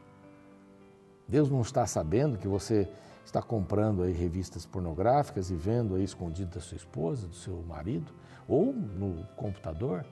Deus 1.27 1.49
não 1.49 1.61
está 1.61 1.85
sabendo 1.87 2.37
que 2.37 2.47
você 2.47 2.87
está 3.25 3.41
comprando 3.41 4.03
aí 4.03 4.11
revistas 4.11 4.65
pornográficas 4.65 5.49
e 5.49 5.55
vendo 5.55 5.95
aí 5.95 6.03
escondido 6.03 6.53
da 6.53 6.61
sua 6.61 6.75
esposa, 6.75 7.27
do 7.27 7.35
seu 7.35 7.63
marido, 7.63 8.11
ou 8.47 8.73
no 8.73 9.25
computador, 9.35 10.05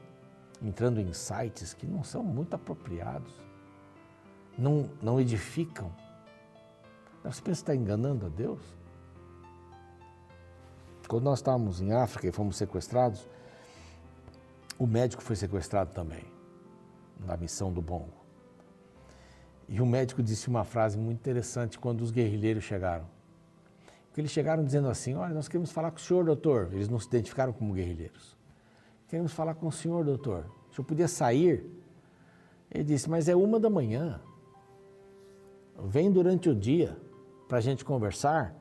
entrando 0.62 1.00
em 1.00 1.12
sites 1.13 1.74
que 1.74 1.88
não 1.88 2.03
são 2.03 2.24
muito 2.24 2.56
apropriados, 2.56 3.34
não, 4.58 4.89
não 5.01 5.20
edificam. 5.20 5.91
Você 7.24 7.41
pensa 7.41 7.41
que 7.41 7.51
está 7.51 7.75
enganando 7.75 8.25
a 8.25 8.30
Deus? 8.30 8.62
Quando 11.08 11.24
nós 11.24 11.39
estávamos 11.39 11.82
em 11.82 11.91
África 11.94 12.27
e 12.27 12.32
fomos 12.32 12.56
sequestrados, 12.56 13.27
o 14.80 14.88
médico 14.88 15.22
foi 15.22 15.36
sequestrado 15.36 15.94
também, 15.94 16.24
na 17.20 17.36
missão 17.36 17.72
do 17.72 17.82
Bongo. 17.82 18.22
E 19.68 19.82
o 19.82 19.86
médico 19.86 20.24
disse 20.24 20.48
uma 20.48 20.63
frase 20.63 20.98
muito 20.98 21.20
interessante 21.20 21.77
quando 21.80 22.01
os 22.01 22.12
guerrilheiros 22.12 22.63
chegaram. 22.63 23.06
Porque 24.08 24.20
eles 24.20 24.32
chegaram 24.32 24.63
dizendo 24.63 24.89
assim: 24.89 25.15
Olha, 25.15 25.34
nós 25.34 25.48
queremos 25.48 25.72
falar 25.72 25.91
com 25.91 25.98
o 25.98 26.01
senhor, 26.01 26.25
doutor. 26.25 26.70
Eles 26.74 26.89
não 26.89 27.00
se 27.00 27.08
identificaram 27.08 27.53
como 27.53 27.74
guerrilheiros. 27.74 28.36
Queremos 29.12 29.34
falar 29.34 29.56
com 29.56 29.68
o 29.68 29.72
senhor, 29.74 30.06
doutor. 30.06 30.46
O 30.72 30.74
senhor 30.74 30.86
podia 30.86 31.06
sair? 31.06 31.70
Ele 32.74 32.86
disse: 32.86 33.10
Mas 33.10 33.27
é 33.27 33.36
uma 33.36 33.60
da 33.60 33.70
manhã. 33.70 34.22
Vem 35.84 36.10
durante 36.10 36.50
o 36.50 36.56
dia 36.56 36.98
para 37.46 37.58
a 37.58 37.62
gente 37.62 37.84
conversar. 37.84 38.56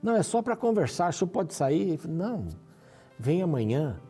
Não, 0.00 0.14
é 0.14 0.22
só 0.22 0.40
para 0.42 0.54
conversar. 0.54 1.10
O 1.10 1.12
senhor 1.12 1.28
pode 1.32 1.54
sair? 1.54 2.00
Não, 2.06 2.46
vem 3.18 3.42
amanhã, 3.42 4.00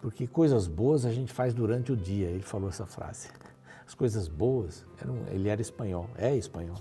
porque 0.00 0.24
coisas 0.24 0.68
boas 0.68 1.04
a 1.04 1.10
gente 1.10 1.32
faz 1.32 1.52
durante 1.52 1.90
o 1.90 1.96
dia. 1.96 2.28
Ele 2.28 2.44
falou 2.44 2.68
essa 2.68 2.86
frase. 2.86 3.28
As 3.84 3.94
coisas 3.94 4.28
boas, 4.28 4.86
ele 5.32 5.48
era 5.48 5.60
espanhol, 5.60 6.08
é 6.14 6.36
espanhol. 6.36 6.78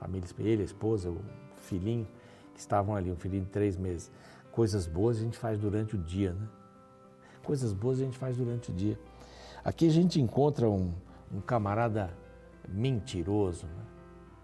Família, 0.00 0.26
ele, 0.38 0.62
a 0.62 0.64
esposa, 0.64 1.10
o 1.10 1.20
filhinho 1.56 2.08
que 2.54 2.60
estavam 2.60 2.96
ali, 2.96 3.12
um 3.12 3.16
filhinho 3.16 3.44
de 3.44 3.50
três 3.50 3.76
meses. 3.76 4.10
Coisas 4.50 4.86
boas 4.86 5.18
a 5.18 5.20
gente 5.20 5.36
faz 5.36 5.58
durante 5.58 5.96
o 5.96 5.98
dia, 5.98 6.32
né? 6.32 6.48
Coisas 7.48 7.72
boas 7.72 7.98
a 7.98 8.04
gente 8.04 8.18
faz 8.18 8.36
durante 8.36 8.70
o 8.70 8.74
dia. 8.74 9.00
Aqui 9.64 9.86
a 9.86 9.90
gente 9.90 10.20
encontra 10.20 10.68
um, 10.68 10.92
um 11.32 11.40
camarada 11.40 12.14
mentiroso. 12.68 13.64
Né? 13.64 13.84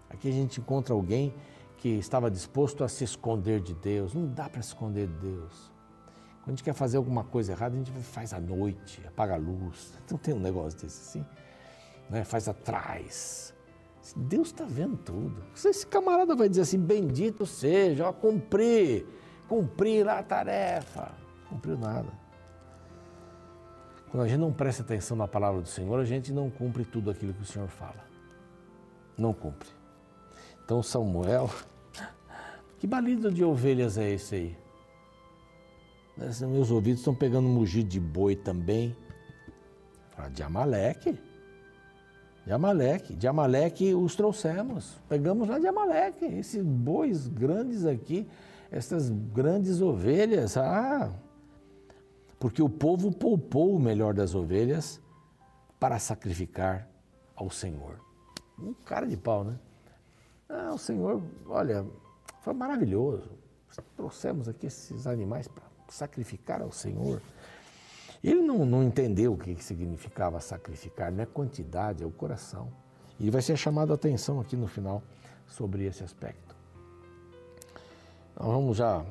Aqui 0.09 0.27
a 0.27 0.31
gente 0.31 0.59
encontra 0.59 0.95
alguém 0.95 1.31
que 1.77 1.89
estava 1.89 2.31
disposto 2.31 2.83
a 2.83 2.87
se 2.87 3.03
esconder 3.03 3.61
de 3.61 3.75
Deus. 3.75 4.15
Não 4.15 4.25
dá 4.25 4.49
para 4.49 4.59
esconder 4.59 5.05
de 5.05 5.13
Deus. 5.17 5.71
Quando 6.39 6.47
a 6.47 6.49
gente 6.53 6.63
quer 6.63 6.73
fazer 6.73 6.97
alguma 6.97 7.23
coisa 7.23 7.51
errada, 7.51 7.75
a 7.75 7.77
gente 7.77 7.91
faz 7.91 8.33
à 8.33 8.39
noite, 8.39 8.99
apaga 9.07 9.35
a 9.35 9.37
luz. 9.37 9.93
Não 10.09 10.17
tem 10.17 10.33
um 10.33 10.39
negócio 10.39 10.79
desse 10.79 11.19
assim. 11.19 11.25
Né? 12.09 12.23
Faz 12.23 12.47
atrás. 12.49 13.53
Deus 14.15 14.47
está 14.47 14.65
vendo 14.67 14.97
tudo. 14.97 15.43
Esse 15.53 15.85
camarada 15.85 16.35
vai 16.35 16.49
dizer 16.49 16.63
assim: 16.63 16.79
Bendito 16.79 17.45
seja, 17.45 18.09
ó, 18.09 18.11
cumpri, 18.11 19.05
cumpri 19.47 20.03
lá 20.03 20.17
a 20.17 20.23
tarefa. 20.23 21.11
Cumpriu 21.47 21.77
nada. 21.77 22.24
Quando 24.15 24.27
a 24.27 24.27
gente 24.29 24.39
não 24.39 24.53
presta 24.53 24.81
atenção 24.81 25.17
na 25.17 25.27
palavra 25.27 25.59
do 25.59 25.67
Senhor, 25.67 25.99
a 25.99 26.05
gente 26.05 26.31
não 26.31 26.49
cumpre 26.49 26.85
tudo 26.85 27.11
aquilo 27.11 27.33
que 27.33 27.41
o 27.41 27.45
Senhor 27.45 27.67
fala. 27.67 28.01
Não 29.17 29.33
cumpre. 29.33 29.67
Então, 30.63 30.81
Samuel, 30.81 31.49
que 32.79 32.87
balido 32.87 33.29
de 33.29 33.43
ovelhas 33.43 33.97
é 33.97 34.11
esse 34.11 34.35
aí? 34.35 34.57
Meus 36.47 36.71
ouvidos 36.71 37.01
estão 37.01 37.13
pegando 37.13 37.49
mugido 37.49 37.89
de 37.89 37.99
boi 37.99 38.37
também. 38.37 38.95
de 40.31 40.41
Amaleque. 40.41 41.19
De 42.45 42.53
Amaleque. 42.53 43.17
De 43.17 43.27
Amaleque 43.27 43.93
os 43.93 44.15
trouxemos. 44.15 44.97
Pegamos 45.09 45.49
lá 45.49 45.59
de 45.59 45.67
Amaleque. 45.67 46.23
Esses 46.23 46.63
bois 46.63 47.27
grandes 47.27 47.85
aqui, 47.85 48.25
essas 48.71 49.09
grandes 49.09 49.81
ovelhas. 49.81 50.55
Ah, 50.55 51.11
porque 52.39 52.61
o 52.61 52.69
povo 52.69 53.11
poupou 53.11 53.75
o 53.75 53.79
melhor 53.79 54.13
das 54.13 54.35
ovelhas 54.35 55.01
para 55.79 55.99
sacrificar 55.99 56.87
ao 57.35 57.49
Senhor. 57.49 57.99
Um 58.57 58.73
cara 58.73 59.05
de 59.05 59.17
pau, 59.17 59.43
né? 59.43 59.57
Ah, 60.47 60.71
o 60.73 60.77
Senhor, 60.77 61.21
olha, 61.47 61.85
foi 62.41 62.53
maravilhoso. 62.53 63.29
Trouxemos 63.97 64.47
aqui 64.47 64.67
esses 64.67 65.05
animais 65.05 65.47
para 65.47 65.63
sacrificar 65.89 66.61
ao 66.61 66.71
Senhor. 66.71 67.21
Ele 68.23 68.41
não, 68.41 68.65
não 68.65 68.83
entendeu 68.83 69.33
o 69.33 69.37
que 69.37 69.61
significava 69.61 70.39
sacrificar, 70.39 71.11
não 71.11 71.23
é 71.23 71.25
quantidade, 71.25 72.03
é 72.03 72.05
o 72.05 72.11
coração. 72.11 72.71
E 73.19 73.29
vai 73.29 73.41
ser 73.41 73.57
chamado 73.57 73.91
a 73.91 73.95
atenção 73.95 74.39
aqui 74.39 74.55
no 74.55 74.67
final 74.67 75.03
sobre 75.47 75.85
esse 75.85 76.03
aspecto. 76.03 76.55
Então, 78.33 78.47
vamos 78.47 78.77
já. 78.77 79.05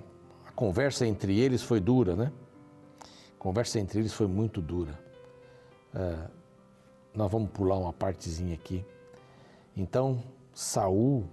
A 0.47 0.53
conversa 0.53 1.07
entre 1.07 1.39
eles 1.39 1.63
foi 1.63 1.81
dura, 1.81 2.17
né? 2.17 2.33
Conversa 3.45 3.79
entre 3.79 3.99
eles 3.99 4.15
foi 4.15 4.27
muito 4.27 4.63
dura. 4.63 4.99
É, 5.95 6.31
nós 7.15 7.31
vamos 7.31 7.51
pular 7.51 7.77
uma 7.77 7.93
partezinha 7.93 8.55
aqui. 8.55 8.83
Então, 9.77 10.25
Saul 10.55 11.29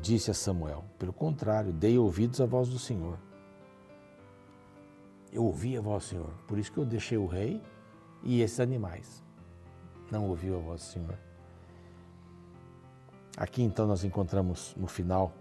disse 0.00 0.30
a 0.30 0.34
Samuel: 0.34 0.82
Pelo 0.98 1.12
contrário, 1.12 1.70
dei 1.70 1.98
ouvidos 1.98 2.40
à 2.40 2.46
voz 2.46 2.70
do 2.70 2.78
Senhor. 2.78 3.18
Eu 5.30 5.44
ouvi 5.44 5.76
a 5.76 5.82
voz 5.82 6.04
do 6.04 6.08
Senhor, 6.08 6.30
por 6.48 6.56
isso 6.58 6.72
que 6.72 6.78
eu 6.78 6.86
deixei 6.86 7.18
o 7.18 7.26
rei 7.26 7.60
e 8.22 8.40
esses 8.40 8.58
animais. 8.58 9.22
Não 10.10 10.30
ouviu 10.30 10.56
a 10.56 10.58
voz 10.58 10.80
do 10.80 10.86
Senhor. 10.86 11.18
Aqui 13.36 13.62
então 13.62 13.86
nós 13.86 14.04
encontramos 14.04 14.74
no 14.74 14.86
final 14.86 15.34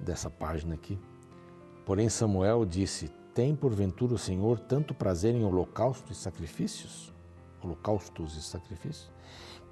dessa 0.00 0.28
página 0.28 0.74
aqui. 0.74 0.98
Porém 1.86 2.08
Samuel 2.08 2.64
disse: 2.64 3.08
Tem 3.38 3.54
porventura 3.54 4.14
o 4.14 4.18
Senhor 4.18 4.58
tanto 4.58 4.92
prazer 4.92 5.32
em 5.32 5.44
holocaustos 5.44 6.18
e 6.18 6.20
sacrifícios? 6.20 7.14
Holocaustos 7.62 8.36
e 8.36 8.42
sacrifícios? 8.42 9.08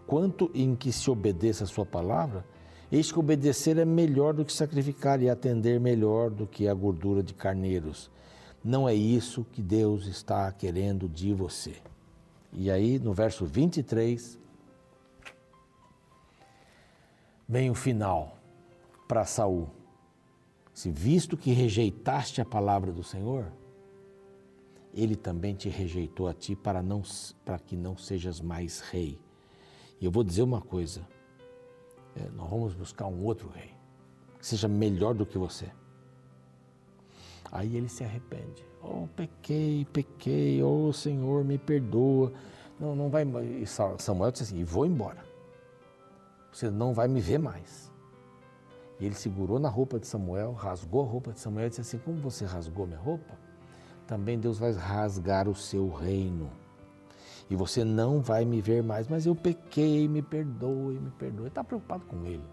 Quanto 0.07 0.53
em 0.55 0.77
que 0.77 0.93
se 0.93 1.11
obedeça 1.11 1.65
a 1.65 1.67
sua 1.67 1.85
palavra? 1.85 2.47
Eis 2.93 3.11
que 3.11 3.19
obedecer 3.19 3.77
é 3.77 3.85
melhor 3.85 4.35
do 4.35 4.45
que 4.45 4.53
sacrificar 4.53 5.21
e 5.21 5.29
atender 5.29 5.81
melhor 5.81 6.31
do 6.31 6.47
que 6.47 6.69
a 6.69 6.75
gordura 6.75 7.25
de 7.25 7.35
carneiros. 7.35 8.09
Não 8.63 8.89
é 8.89 8.95
isso 8.95 9.45
que 9.51 9.61
Deus 9.61 10.07
está 10.07 10.53
querendo 10.53 11.09
de 11.09 11.35
você. 11.35 11.75
E 12.53 12.71
aí, 12.71 13.01
no 13.01 13.13
verso 13.13 13.45
23, 13.45 14.39
vem 17.49 17.69
o 17.69 17.75
final 17.75 18.39
para 19.09 19.25
Saul. 19.25 19.69
Se 20.77 20.91
visto 20.91 21.39
que 21.39 21.53
rejeitaste 21.53 22.39
a 22.43 22.45
palavra 22.45 22.93
do 22.93 23.03
Senhor, 23.03 23.51
ele 24.93 25.17
também 25.17 25.55
te 25.55 25.71
rejeitou 25.71 26.29
a 26.29 26.35
ti 26.35 26.55
para, 26.55 26.83
não, 26.83 27.03
para 27.47 27.59
que 27.59 27.75
não 27.75 27.97
sejas 27.97 28.43
mais 28.43 28.81
rei. 28.81 29.19
E 29.99 30.05
eu 30.05 30.11
vou 30.11 30.23
dizer 30.23 30.43
uma 30.43 30.61
coisa: 30.61 31.01
é, 32.15 32.29
nós 32.29 32.51
vamos 32.51 32.75
buscar 32.75 33.07
um 33.07 33.25
outro 33.25 33.49
rei, 33.49 33.71
que 34.39 34.47
seja 34.47 34.69
melhor 34.69 35.15
do 35.15 35.25
que 35.25 35.39
você. 35.39 35.73
Aí 37.51 37.75
ele 37.75 37.89
se 37.89 38.05
arrepende. 38.05 38.63
Oh, 38.83 39.09
pequei, 39.17 39.87
pequei, 39.87 40.63
oh 40.63 40.93
Senhor, 40.93 41.43
me 41.43 41.57
perdoa. 41.57 42.35
Não, 42.79 42.95
não 42.95 43.09
vai. 43.09 43.25
E 43.63 43.67
Samuel 43.67 44.31
disse 44.31 44.45
assim: 44.45 44.59
e 44.59 44.65
vou 44.65 44.85
embora. 44.85 45.25
Você 46.53 46.69
não 46.69 46.93
vai 46.93 47.09
me 47.09 47.23
ver 47.23 47.39
mais. 47.39 47.91
E 48.99 49.07
ele 49.07 49.15
segurou 49.15 49.59
na 49.59 49.69
roupa 49.69 49.99
de 49.99 50.07
Samuel, 50.07 50.53
rasgou 50.53 51.03
a 51.03 51.07
roupa 51.07 51.33
de 51.33 51.41
Samuel 51.41 51.67
e 51.67 51.69
disse 51.69 51.83
assim: 51.83 51.99
Como 51.99 52.19
você 52.19 52.45
rasgou 52.45 52.87
minha 52.87 52.99
roupa, 52.99 53.35
também 54.07 54.39
Deus 54.39 54.59
vai 54.59 54.73
rasgar 54.73 55.49
o 55.49 55.55
seu 55.55 55.91
reino 55.91 56.51
e 57.49 57.55
você 57.55 57.85
não 57.85 58.21
vai 58.21 58.45
me 58.45 58.61
ver 58.61 58.83
mais, 58.83 59.07
mas 59.07 59.25
eu 59.25 59.35
pequei, 59.35 60.09
me 60.09 60.21
perdoe, 60.21 60.99
me 60.99 61.11
perdoe. 61.13 61.47
Está 61.47 61.63
preocupado 61.63 62.05
com 62.07 62.25
ele, 62.25 62.45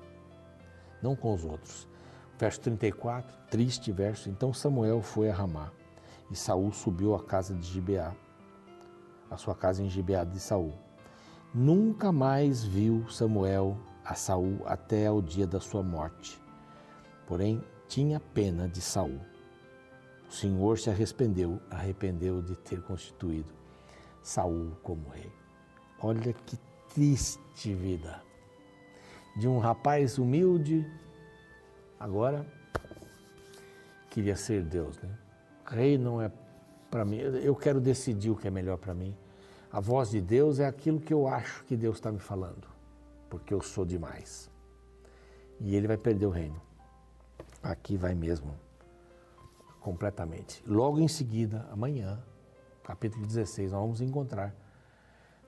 não 1.01 1.15
com 1.15 1.33
os 1.33 1.43
outros. 1.43 1.87
Verso 2.37 2.61
34, 2.61 3.35
triste 3.49 3.91
verso. 3.91 4.29
Então 4.29 4.53
Samuel 4.53 5.01
foi 5.01 5.29
a 5.29 5.33
Ramá 5.33 5.71
e 6.29 6.35
Saul 6.35 6.71
subiu 6.71 7.15
à 7.15 7.23
casa 7.23 7.55
de 7.55 7.65
Gibeá, 7.65 8.13
a 9.31 9.37
sua 9.37 9.55
casa 9.55 9.81
em 9.81 9.89
Gibeá 9.89 10.23
de 10.23 10.39
Saul. 10.39 10.73
Nunca 11.53 12.11
mais 12.11 12.63
viu 12.63 13.07
Samuel 13.09 13.77
a 14.03 14.15
Saul 14.15 14.61
até 14.65 15.09
o 15.11 15.21
dia 15.21 15.47
da 15.47 15.59
sua 15.59 15.83
morte. 15.83 16.41
Porém, 17.27 17.63
tinha 17.87 18.19
pena 18.19 18.67
de 18.67 18.81
Saul. 18.81 19.19
O 20.27 20.31
Senhor 20.31 20.79
se 20.79 20.89
arrependeu, 20.89 21.61
arrependeu 21.69 22.41
de 22.41 22.55
ter 22.55 22.81
constituído 22.81 23.53
Saul 24.21 24.75
como 24.81 25.09
rei. 25.09 25.31
Olha 26.01 26.33
que 26.33 26.57
triste 26.93 27.73
vida. 27.73 28.21
De 29.35 29.47
um 29.47 29.59
rapaz 29.59 30.17
humilde, 30.17 30.85
agora 31.99 32.45
queria 34.09 34.35
ser 34.35 34.63
Deus, 34.63 34.97
né? 34.99 35.09
Rei 35.65 35.97
não 35.97 36.21
é 36.21 36.31
para 36.91 37.03
mim, 37.03 37.17
eu 37.17 37.55
quero 37.55 37.81
decidir 37.81 38.29
o 38.29 38.35
que 38.35 38.47
é 38.47 38.51
melhor 38.51 38.77
para 38.77 38.93
mim. 38.93 39.15
A 39.71 39.79
voz 39.79 40.11
de 40.11 40.21
Deus 40.21 40.59
é 40.59 40.67
aquilo 40.67 40.99
que 40.99 41.11
eu 41.11 41.27
acho 41.27 41.63
que 41.63 41.75
Deus 41.75 41.95
está 41.95 42.11
me 42.11 42.19
falando, 42.19 42.67
porque 43.33 43.51
eu 43.51 43.61
sou 43.61 43.83
demais. 43.83 44.47
E 45.59 45.75
ele 45.75 45.87
vai 45.87 45.97
perder 45.97 46.27
o 46.27 46.29
reino. 46.29 46.61
Aqui 47.63 47.97
vai 47.97 48.13
mesmo, 48.13 48.55
completamente. 49.79 50.63
Logo 50.67 50.99
em 50.99 51.07
seguida, 51.07 51.67
amanhã, 51.71 52.23
capítulo 52.83 53.25
16, 53.25 53.71
nós 53.71 53.81
vamos 53.81 54.01
encontrar 54.01 54.55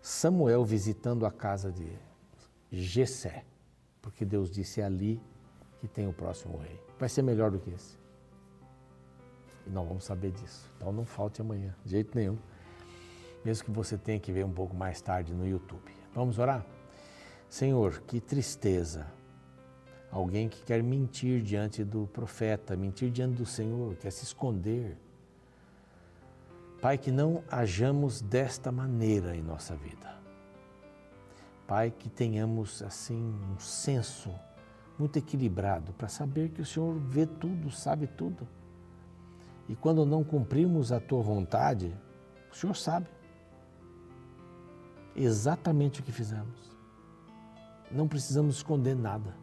Samuel 0.02 0.66
visitando 0.66 1.28
a 1.28 1.32
casa 1.32 1.72
de 1.72 1.96
Jessé, 2.72 3.46
porque 4.02 4.26
Deus 4.26 4.50
disse 4.50 4.82
é 4.82 4.86
ali 4.86 5.22
que 5.80 5.88
tem 5.88 6.08
o 6.08 6.14
próximo 6.14 6.58
rei. 6.58 6.82
Vai 6.98 7.08
ser 7.08 7.22
melhor 7.22 7.52
do 7.52 7.60
que 7.60 7.70
esse. 7.70 8.00
E 9.68 9.70
nós 9.70 9.88
vamos 9.88 10.06
saber 10.06 10.32
disso. 10.32 10.72
Então 10.76 10.92
não 10.92 11.06
falte 11.06 11.40
amanhã, 11.40 11.76
de 11.86 11.92
jeito 11.92 12.18
nenhum. 12.18 12.40
Mesmo 13.44 13.64
que 13.64 13.70
você 13.70 13.96
tenha 13.96 14.20
que 14.20 14.32
ver 14.32 14.44
um 14.44 14.54
pouco 14.54 14.76
mais 14.76 15.00
tarde 15.02 15.36
no 15.36 15.48
YouTube. 15.48 15.94
Vamos 16.16 16.40
orar? 16.40 16.66
Senhor, 17.50 18.02
que 18.02 18.20
tristeza. 18.20 19.08
Alguém 20.12 20.48
que 20.48 20.64
quer 20.64 20.82
mentir 20.82 21.42
diante 21.42 21.84
do 21.84 22.08
profeta, 22.08 22.76
mentir 22.76 23.12
diante 23.12 23.36
do 23.36 23.46
Senhor, 23.46 23.96
quer 23.96 24.12
se 24.12 24.24
esconder 24.24 24.98
Pai, 26.86 27.00
que 27.00 27.10
não 27.10 27.44
hajamos 27.50 28.22
desta 28.22 28.72
maneira 28.72 29.36
em 29.36 29.42
nossa 29.42 29.76
vida. 29.76 30.16
Pai, 31.66 31.90
que 31.90 32.08
tenhamos 32.08 32.84
assim 32.84 33.34
um 33.52 33.60
senso 33.60 34.32
muito 34.96 35.18
equilibrado 35.18 35.94
para 35.94 36.08
saber 36.08 36.50
que 36.50 36.62
o 36.62 36.66
Senhor 36.66 36.94
vê 36.94 37.26
tudo, 37.26 37.72
sabe 37.72 38.06
tudo. 38.06 38.48
E 39.68 39.76
quando 39.76 40.06
não 40.06 40.24
cumprimos 40.24 40.92
a 40.92 41.00
tua 41.00 41.24
vontade, 41.24 41.92
o 42.52 42.56
Senhor 42.56 42.76
sabe 42.76 43.08
exatamente 45.16 46.02
o 46.02 46.04
que 46.04 46.12
fizemos. 46.12 46.75
Não 47.92 48.08
precisamos 48.08 48.58
esconder 48.58 48.96
nada, 48.96 49.36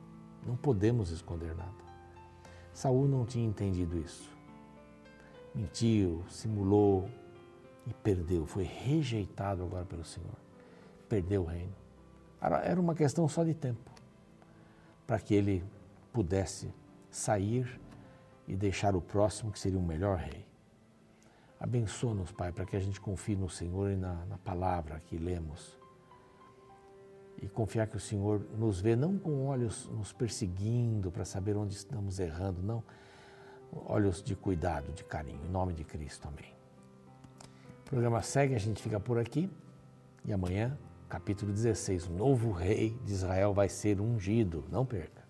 não 0.47 0.57
podemos 0.57 1.11
esconder 1.11 1.55
nada. 1.55 1.83
Saul 2.73 3.07
não 3.07 3.25
tinha 3.25 3.47
entendido 3.47 3.99
isso. 3.99 4.31
Mentiu, 5.55 6.25
simulou, 6.29 7.09
e 7.87 7.93
perdeu, 7.93 8.47
foi 8.47 8.65
rejeitado 8.65 9.63
agora 9.63 9.85
pelo 9.85 10.05
Senhor. 10.05 10.37
perder 11.09 11.39
o 11.39 11.45
reino. 11.45 11.75
Era 12.41 12.81
uma 12.81 12.95
questão 12.95 13.29
só 13.29 13.45
de 13.45 13.53
tempo 13.53 13.91
para 15.07 15.19
que 15.19 15.35
ele 15.35 15.63
pudesse 16.11 16.73
sair 17.11 17.79
e 18.49 18.57
deixar 18.57 18.97
o 18.97 19.01
próximo 19.03 19.53
que 19.53 19.59
seria 19.59 19.79
o 19.79 19.83
melhor 19.83 20.17
rei. 20.17 20.47
Abençoa-nos, 21.61 22.33
Pai, 22.33 22.51
para 22.51 22.65
que 22.65 22.77
a 22.77 22.81
gente 22.81 22.99
confie 22.99 23.37
no 23.37 23.51
Senhor 23.51 23.91
e 23.91 23.97
na, 23.97 24.25
na 24.25 24.39
palavra 24.39 25.01
que 25.01 25.19
lemos. 25.19 25.79
E 27.43 27.49
confiar 27.49 27.89
que 27.89 27.97
o 27.97 28.01
Senhor 28.01 28.47
nos 28.57 28.81
vê 28.81 28.95
não 28.95 29.19
com 29.19 29.47
olhos 29.47 29.89
nos 29.89 30.13
perseguindo 30.13 31.11
para 31.11 31.25
saber 31.25 31.57
onde 31.57 31.75
estamos 31.75 32.21
errando, 32.21 32.63
não. 32.63 32.85
Olhos 33.73 34.23
de 34.23 34.37
cuidado, 34.37 34.93
de 34.93 35.03
carinho. 35.03 35.45
Em 35.45 35.51
nome 35.51 35.75
de 35.75 35.83
Cristo, 35.83 36.29
amém. 36.29 36.55
O 37.81 37.85
programa 37.85 38.23
segue, 38.23 38.55
a 38.55 38.59
gente 38.59 38.81
fica 38.81 39.01
por 39.01 39.19
aqui. 39.19 39.51
E 40.25 40.33
amanhã, 40.33 40.79
capítulo 41.09 41.53
16, 41.53 42.07
o 42.07 42.13
novo 42.13 42.53
rei 42.53 42.97
de 43.05 43.13
Israel 43.13 43.53
vai 43.53 43.69
ser 43.69 44.01
ungido. 44.01 44.65
Não 44.71 44.87
perca. 44.87 45.23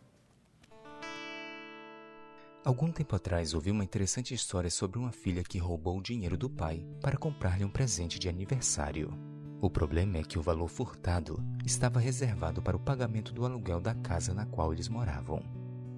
Algum 2.62 2.92
tempo 2.92 3.16
atrás 3.16 3.54
ouvi 3.54 3.70
uma 3.70 3.82
interessante 3.82 4.34
história 4.34 4.70
sobre 4.70 4.98
uma 4.98 5.10
filha 5.10 5.42
que 5.42 5.58
roubou 5.58 5.98
o 5.98 6.02
dinheiro 6.02 6.36
do 6.36 6.48
pai 6.48 6.86
para 7.00 7.16
comprar-lhe 7.16 7.64
um 7.64 7.70
presente 7.70 8.18
de 8.18 8.28
aniversário. 8.28 9.31
O 9.62 9.70
problema 9.70 10.18
é 10.18 10.24
que 10.24 10.40
o 10.40 10.42
valor 10.42 10.66
furtado 10.66 11.40
estava 11.64 12.00
reservado 12.00 12.60
para 12.60 12.76
o 12.76 12.80
pagamento 12.80 13.32
do 13.32 13.44
aluguel 13.44 13.80
da 13.80 13.94
casa 13.94 14.34
na 14.34 14.44
qual 14.44 14.72
eles 14.72 14.88
moravam. 14.88 15.40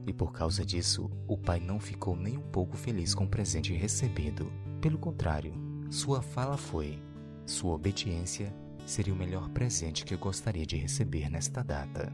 E 0.07 0.13
por 0.13 0.33
causa 0.33 0.63
disso, 0.63 1.11
o 1.27 1.39
pai 1.39 1.61
não 1.61 1.81
ficou 1.81 2.15
nem 2.15 2.37
um 2.37 2.43
pouco 2.43 2.77
feliz 2.77 3.15
com 3.15 3.25
o 3.25 3.29
presente 3.29 3.73
recebido. 3.73 4.53
Pelo 4.83 4.99
contrário, 4.99 5.55
sua 5.89 6.21
fala 6.21 6.59
foi: 6.59 7.03
sua 7.47 7.73
obediência 7.73 8.55
seria 8.85 9.15
o 9.15 9.17
melhor 9.17 9.49
presente 9.49 10.05
que 10.05 10.13
eu 10.13 10.19
gostaria 10.19 10.67
de 10.67 10.77
receber 10.77 11.31
nesta 11.31 11.65
data. 11.65 12.13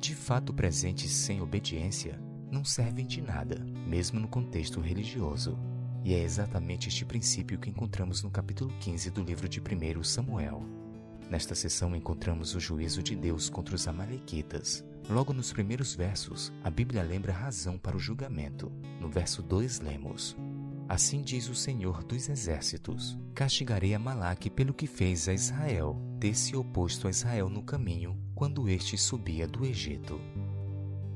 De 0.00 0.14
fato, 0.14 0.54
presentes 0.54 1.10
sem 1.10 1.42
obediência 1.42 2.18
não 2.50 2.64
servem 2.64 3.06
de 3.06 3.20
nada, 3.20 3.62
mesmo 3.86 4.18
no 4.18 4.26
contexto 4.26 4.80
religioso. 4.80 5.54
E 6.04 6.14
é 6.14 6.22
exatamente 6.22 6.88
este 6.88 7.04
princípio 7.04 7.58
que 7.58 7.70
encontramos 7.70 8.24
no 8.24 8.30
capítulo 8.30 8.72
15 8.80 9.10
do 9.10 9.22
livro 9.22 9.48
de 9.48 9.60
1 9.60 10.02
Samuel. 10.02 10.62
Nesta 11.30 11.54
sessão 11.54 11.94
encontramos 11.94 12.56
o 12.56 12.60
juízo 12.60 13.02
de 13.02 13.14
Deus 13.14 13.48
contra 13.48 13.76
os 13.76 13.86
Amalequitas. 13.86 14.84
Logo 15.08 15.32
nos 15.32 15.52
primeiros 15.52 15.94
versos, 15.94 16.52
a 16.64 16.70
Bíblia 16.70 17.04
lembra 17.04 17.32
a 17.32 17.36
razão 17.36 17.78
para 17.78 17.96
o 17.96 18.00
julgamento. 18.00 18.70
No 19.00 19.08
verso 19.08 19.42
2 19.42 19.78
lemos: 19.78 20.36
Assim 20.88 21.22
diz 21.22 21.48
o 21.48 21.54
Senhor 21.54 22.02
dos 22.02 22.28
Exércitos: 22.28 23.16
Castigarei 23.32 23.94
Amalaque 23.94 24.50
pelo 24.50 24.74
que 24.74 24.88
fez 24.88 25.28
a 25.28 25.32
Israel, 25.32 25.96
ter 26.18 26.34
se 26.34 26.56
oposto 26.56 27.06
a 27.06 27.10
Israel 27.10 27.48
no 27.48 27.62
caminho, 27.62 28.18
quando 28.34 28.68
este 28.68 28.98
subia 28.98 29.46
do 29.46 29.64
Egito. 29.64 30.20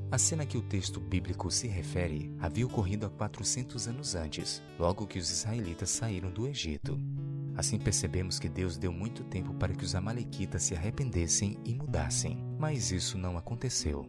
A 0.09 0.17
cena 0.17 0.45
que 0.45 0.57
o 0.57 0.61
texto 0.61 1.01
bíblico 1.01 1.51
se 1.51 1.67
refere 1.67 2.33
havia 2.39 2.65
ocorrido 2.65 3.05
há 3.05 3.09
400 3.09 3.89
anos 3.89 4.15
antes, 4.15 4.63
logo 4.79 5.05
que 5.05 5.19
os 5.19 5.29
israelitas 5.29 5.89
saíram 5.89 6.31
do 6.31 6.47
Egito. 6.47 6.97
Assim 7.57 7.77
percebemos 7.77 8.39
que 8.39 8.47
Deus 8.47 8.77
deu 8.77 8.93
muito 8.93 9.25
tempo 9.25 9.53
para 9.55 9.73
que 9.73 9.83
os 9.83 9.95
amalequitas 9.95 10.63
se 10.63 10.73
arrependessem 10.73 11.59
e 11.65 11.75
mudassem, 11.75 12.37
mas 12.57 12.89
isso 12.89 13.17
não 13.17 13.37
aconteceu. 13.37 14.07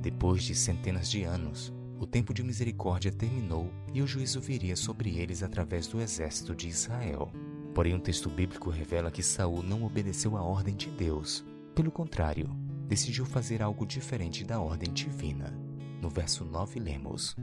Depois 0.00 0.44
de 0.44 0.54
centenas 0.54 1.10
de 1.10 1.24
anos, 1.24 1.74
o 2.00 2.06
tempo 2.06 2.32
de 2.32 2.42
misericórdia 2.42 3.12
terminou 3.12 3.70
e 3.92 4.00
o 4.00 4.06
juízo 4.06 4.40
viria 4.40 4.76
sobre 4.76 5.18
eles 5.18 5.42
através 5.42 5.86
do 5.86 6.00
exército 6.00 6.54
de 6.54 6.68
Israel. 6.68 7.30
Porém, 7.74 7.94
o 7.94 8.00
texto 8.00 8.30
bíblico 8.30 8.70
revela 8.70 9.10
que 9.10 9.22
Saul 9.22 9.62
não 9.62 9.84
obedeceu 9.84 10.38
à 10.38 10.42
ordem 10.42 10.74
de 10.74 10.88
Deus. 10.90 11.44
Pelo 11.74 11.90
contrário, 11.90 12.48
decidiu 12.86 13.24
fazer 13.24 13.62
algo 13.62 13.86
diferente 13.86 14.44
da 14.44 14.60
ordem 14.60 14.92
divina. 14.92 15.52
No 16.00 16.08
verso 16.08 16.44
9 16.44 16.78
lemos: 16.78 17.34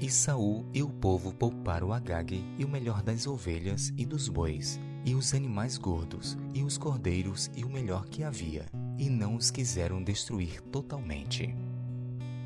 E 0.00 0.10
Saul 0.10 0.68
e 0.72 0.82
o 0.82 0.88
povo 0.88 1.32
pouparam 1.32 1.92
Agag 1.92 2.44
e 2.56 2.64
o 2.64 2.68
melhor 2.68 3.02
das 3.02 3.26
ovelhas 3.26 3.92
e 3.96 4.06
dos 4.06 4.28
bois, 4.28 4.78
e 5.04 5.14
os 5.14 5.34
animais 5.34 5.76
gordos, 5.76 6.36
e 6.54 6.62
os 6.62 6.78
cordeiros 6.78 7.50
e 7.56 7.64
o 7.64 7.68
melhor 7.68 8.06
que 8.06 8.22
havia, 8.22 8.66
e 8.96 9.08
não 9.08 9.36
os 9.36 9.50
quiseram 9.50 10.02
destruir 10.02 10.60
totalmente. 10.62 11.54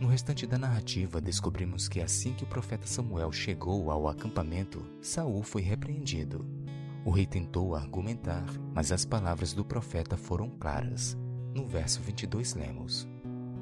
No 0.00 0.09
restante 0.09 0.48
da 0.48 0.59
narrativa, 0.59 1.20
descobrimos 1.20 1.88
que 1.88 2.00
assim 2.00 2.35
que 2.35 2.42
o 2.42 2.46
profeta 2.48 2.88
Samuel 2.88 3.31
chegou 3.31 3.88
ao 3.88 4.09
acampamento, 4.09 4.85
Saul 5.00 5.44
foi 5.44 5.62
repreendido. 5.62 6.44
O 7.05 7.11
rei 7.11 7.26
tentou 7.26 7.74
argumentar, 7.74 8.46
mas 8.74 8.90
as 8.90 9.05
palavras 9.05 9.52
do 9.52 9.64
profeta 9.64 10.16
foram 10.16 10.50
claras. 10.50 11.16
No 11.54 11.66
verso 11.66 12.00
22 12.00 12.54
lemos: 12.54 13.08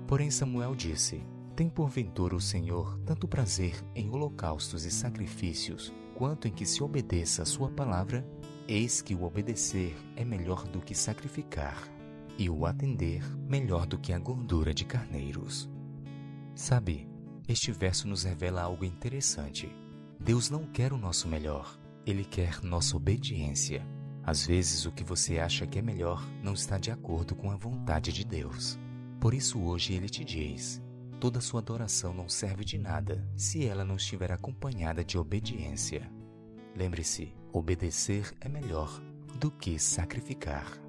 Porém 0.07 0.31
Samuel 0.31 0.75
disse: 0.75 1.25
Tem 1.57 1.69
porventura 1.69 2.37
o 2.37 2.41
Senhor 2.41 2.99
tanto 3.05 3.27
prazer 3.27 3.75
em 3.95 4.09
holocaustos 4.09 4.85
e 4.85 4.91
sacrifícios, 4.91 5.93
quanto 6.15 6.47
em 6.47 6.53
que 6.53 6.65
se 6.65 6.83
obedeça 6.83 7.43
a 7.43 7.47
sua 7.47 7.71
palavra? 7.71 8.27
Eis 8.69 9.03
que 9.03 9.15
o 9.15 9.25
obedecer 9.25 9.97
é 10.15 10.25
melhor 10.25 10.69
do 10.69 10.81
que 10.81 10.95
sacrificar, 10.95 11.83
e 12.39 12.49
o 12.49 12.65
atender 12.65 13.25
melhor 13.49 13.87
do 13.87 13.99
que 13.99 14.13
a 14.13 14.19
gordura 14.19 14.73
de 14.73 14.85
carneiros. 14.85 15.69
Sabe, 16.55 17.09
este 17.49 17.73
verso 17.73 18.07
nos 18.07 18.23
revela 18.23 18.63
algo 18.63 18.85
interessante. 18.85 19.69
Deus 20.21 20.51
não 20.51 20.67
quer 20.67 20.93
o 20.93 20.99
nosso 20.99 21.27
melhor, 21.27 21.77
ele 22.07 22.25
quer 22.25 22.63
nossa 22.63 22.97
obediência. 22.97 23.85
Às 24.23 24.47
vezes, 24.47 24.87
o 24.87 24.93
que 24.93 25.03
você 25.03 25.39
acha 25.39 25.67
que 25.67 25.79
é 25.79 25.83
melhor 25.83 26.27
não 26.43 26.53
está 26.53 26.79
de 26.79 26.91
acordo 26.91 27.35
com 27.35 27.51
a 27.51 27.57
vontade 27.57 28.13
de 28.13 28.25
Deus. 28.25 28.79
Por 29.19 29.35
isso, 29.35 29.61
hoje 29.61 29.95
ele 29.95 30.09
te 30.09 30.25
diz: 30.25 30.83
toda 31.19 31.41
sua 31.41 31.61
adoração 31.61 32.13
não 32.15 32.29
serve 32.29 32.65
de 32.65 32.79
nada 32.79 33.27
se 33.37 33.67
ela 33.67 33.85
não 33.85 33.97
estiver 33.97 34.33
acompanhada 34.33 35.05
de 35.05 35.19
obediência. 35.19 36.11
Lembre-se: 36.77 37.35
obedecer 37.53 38.33
é 38.41 38.49
melhor 38.49 39.03
do 39.39 39.51
que 39.51 39.79
sacrificar. 39.79 40.81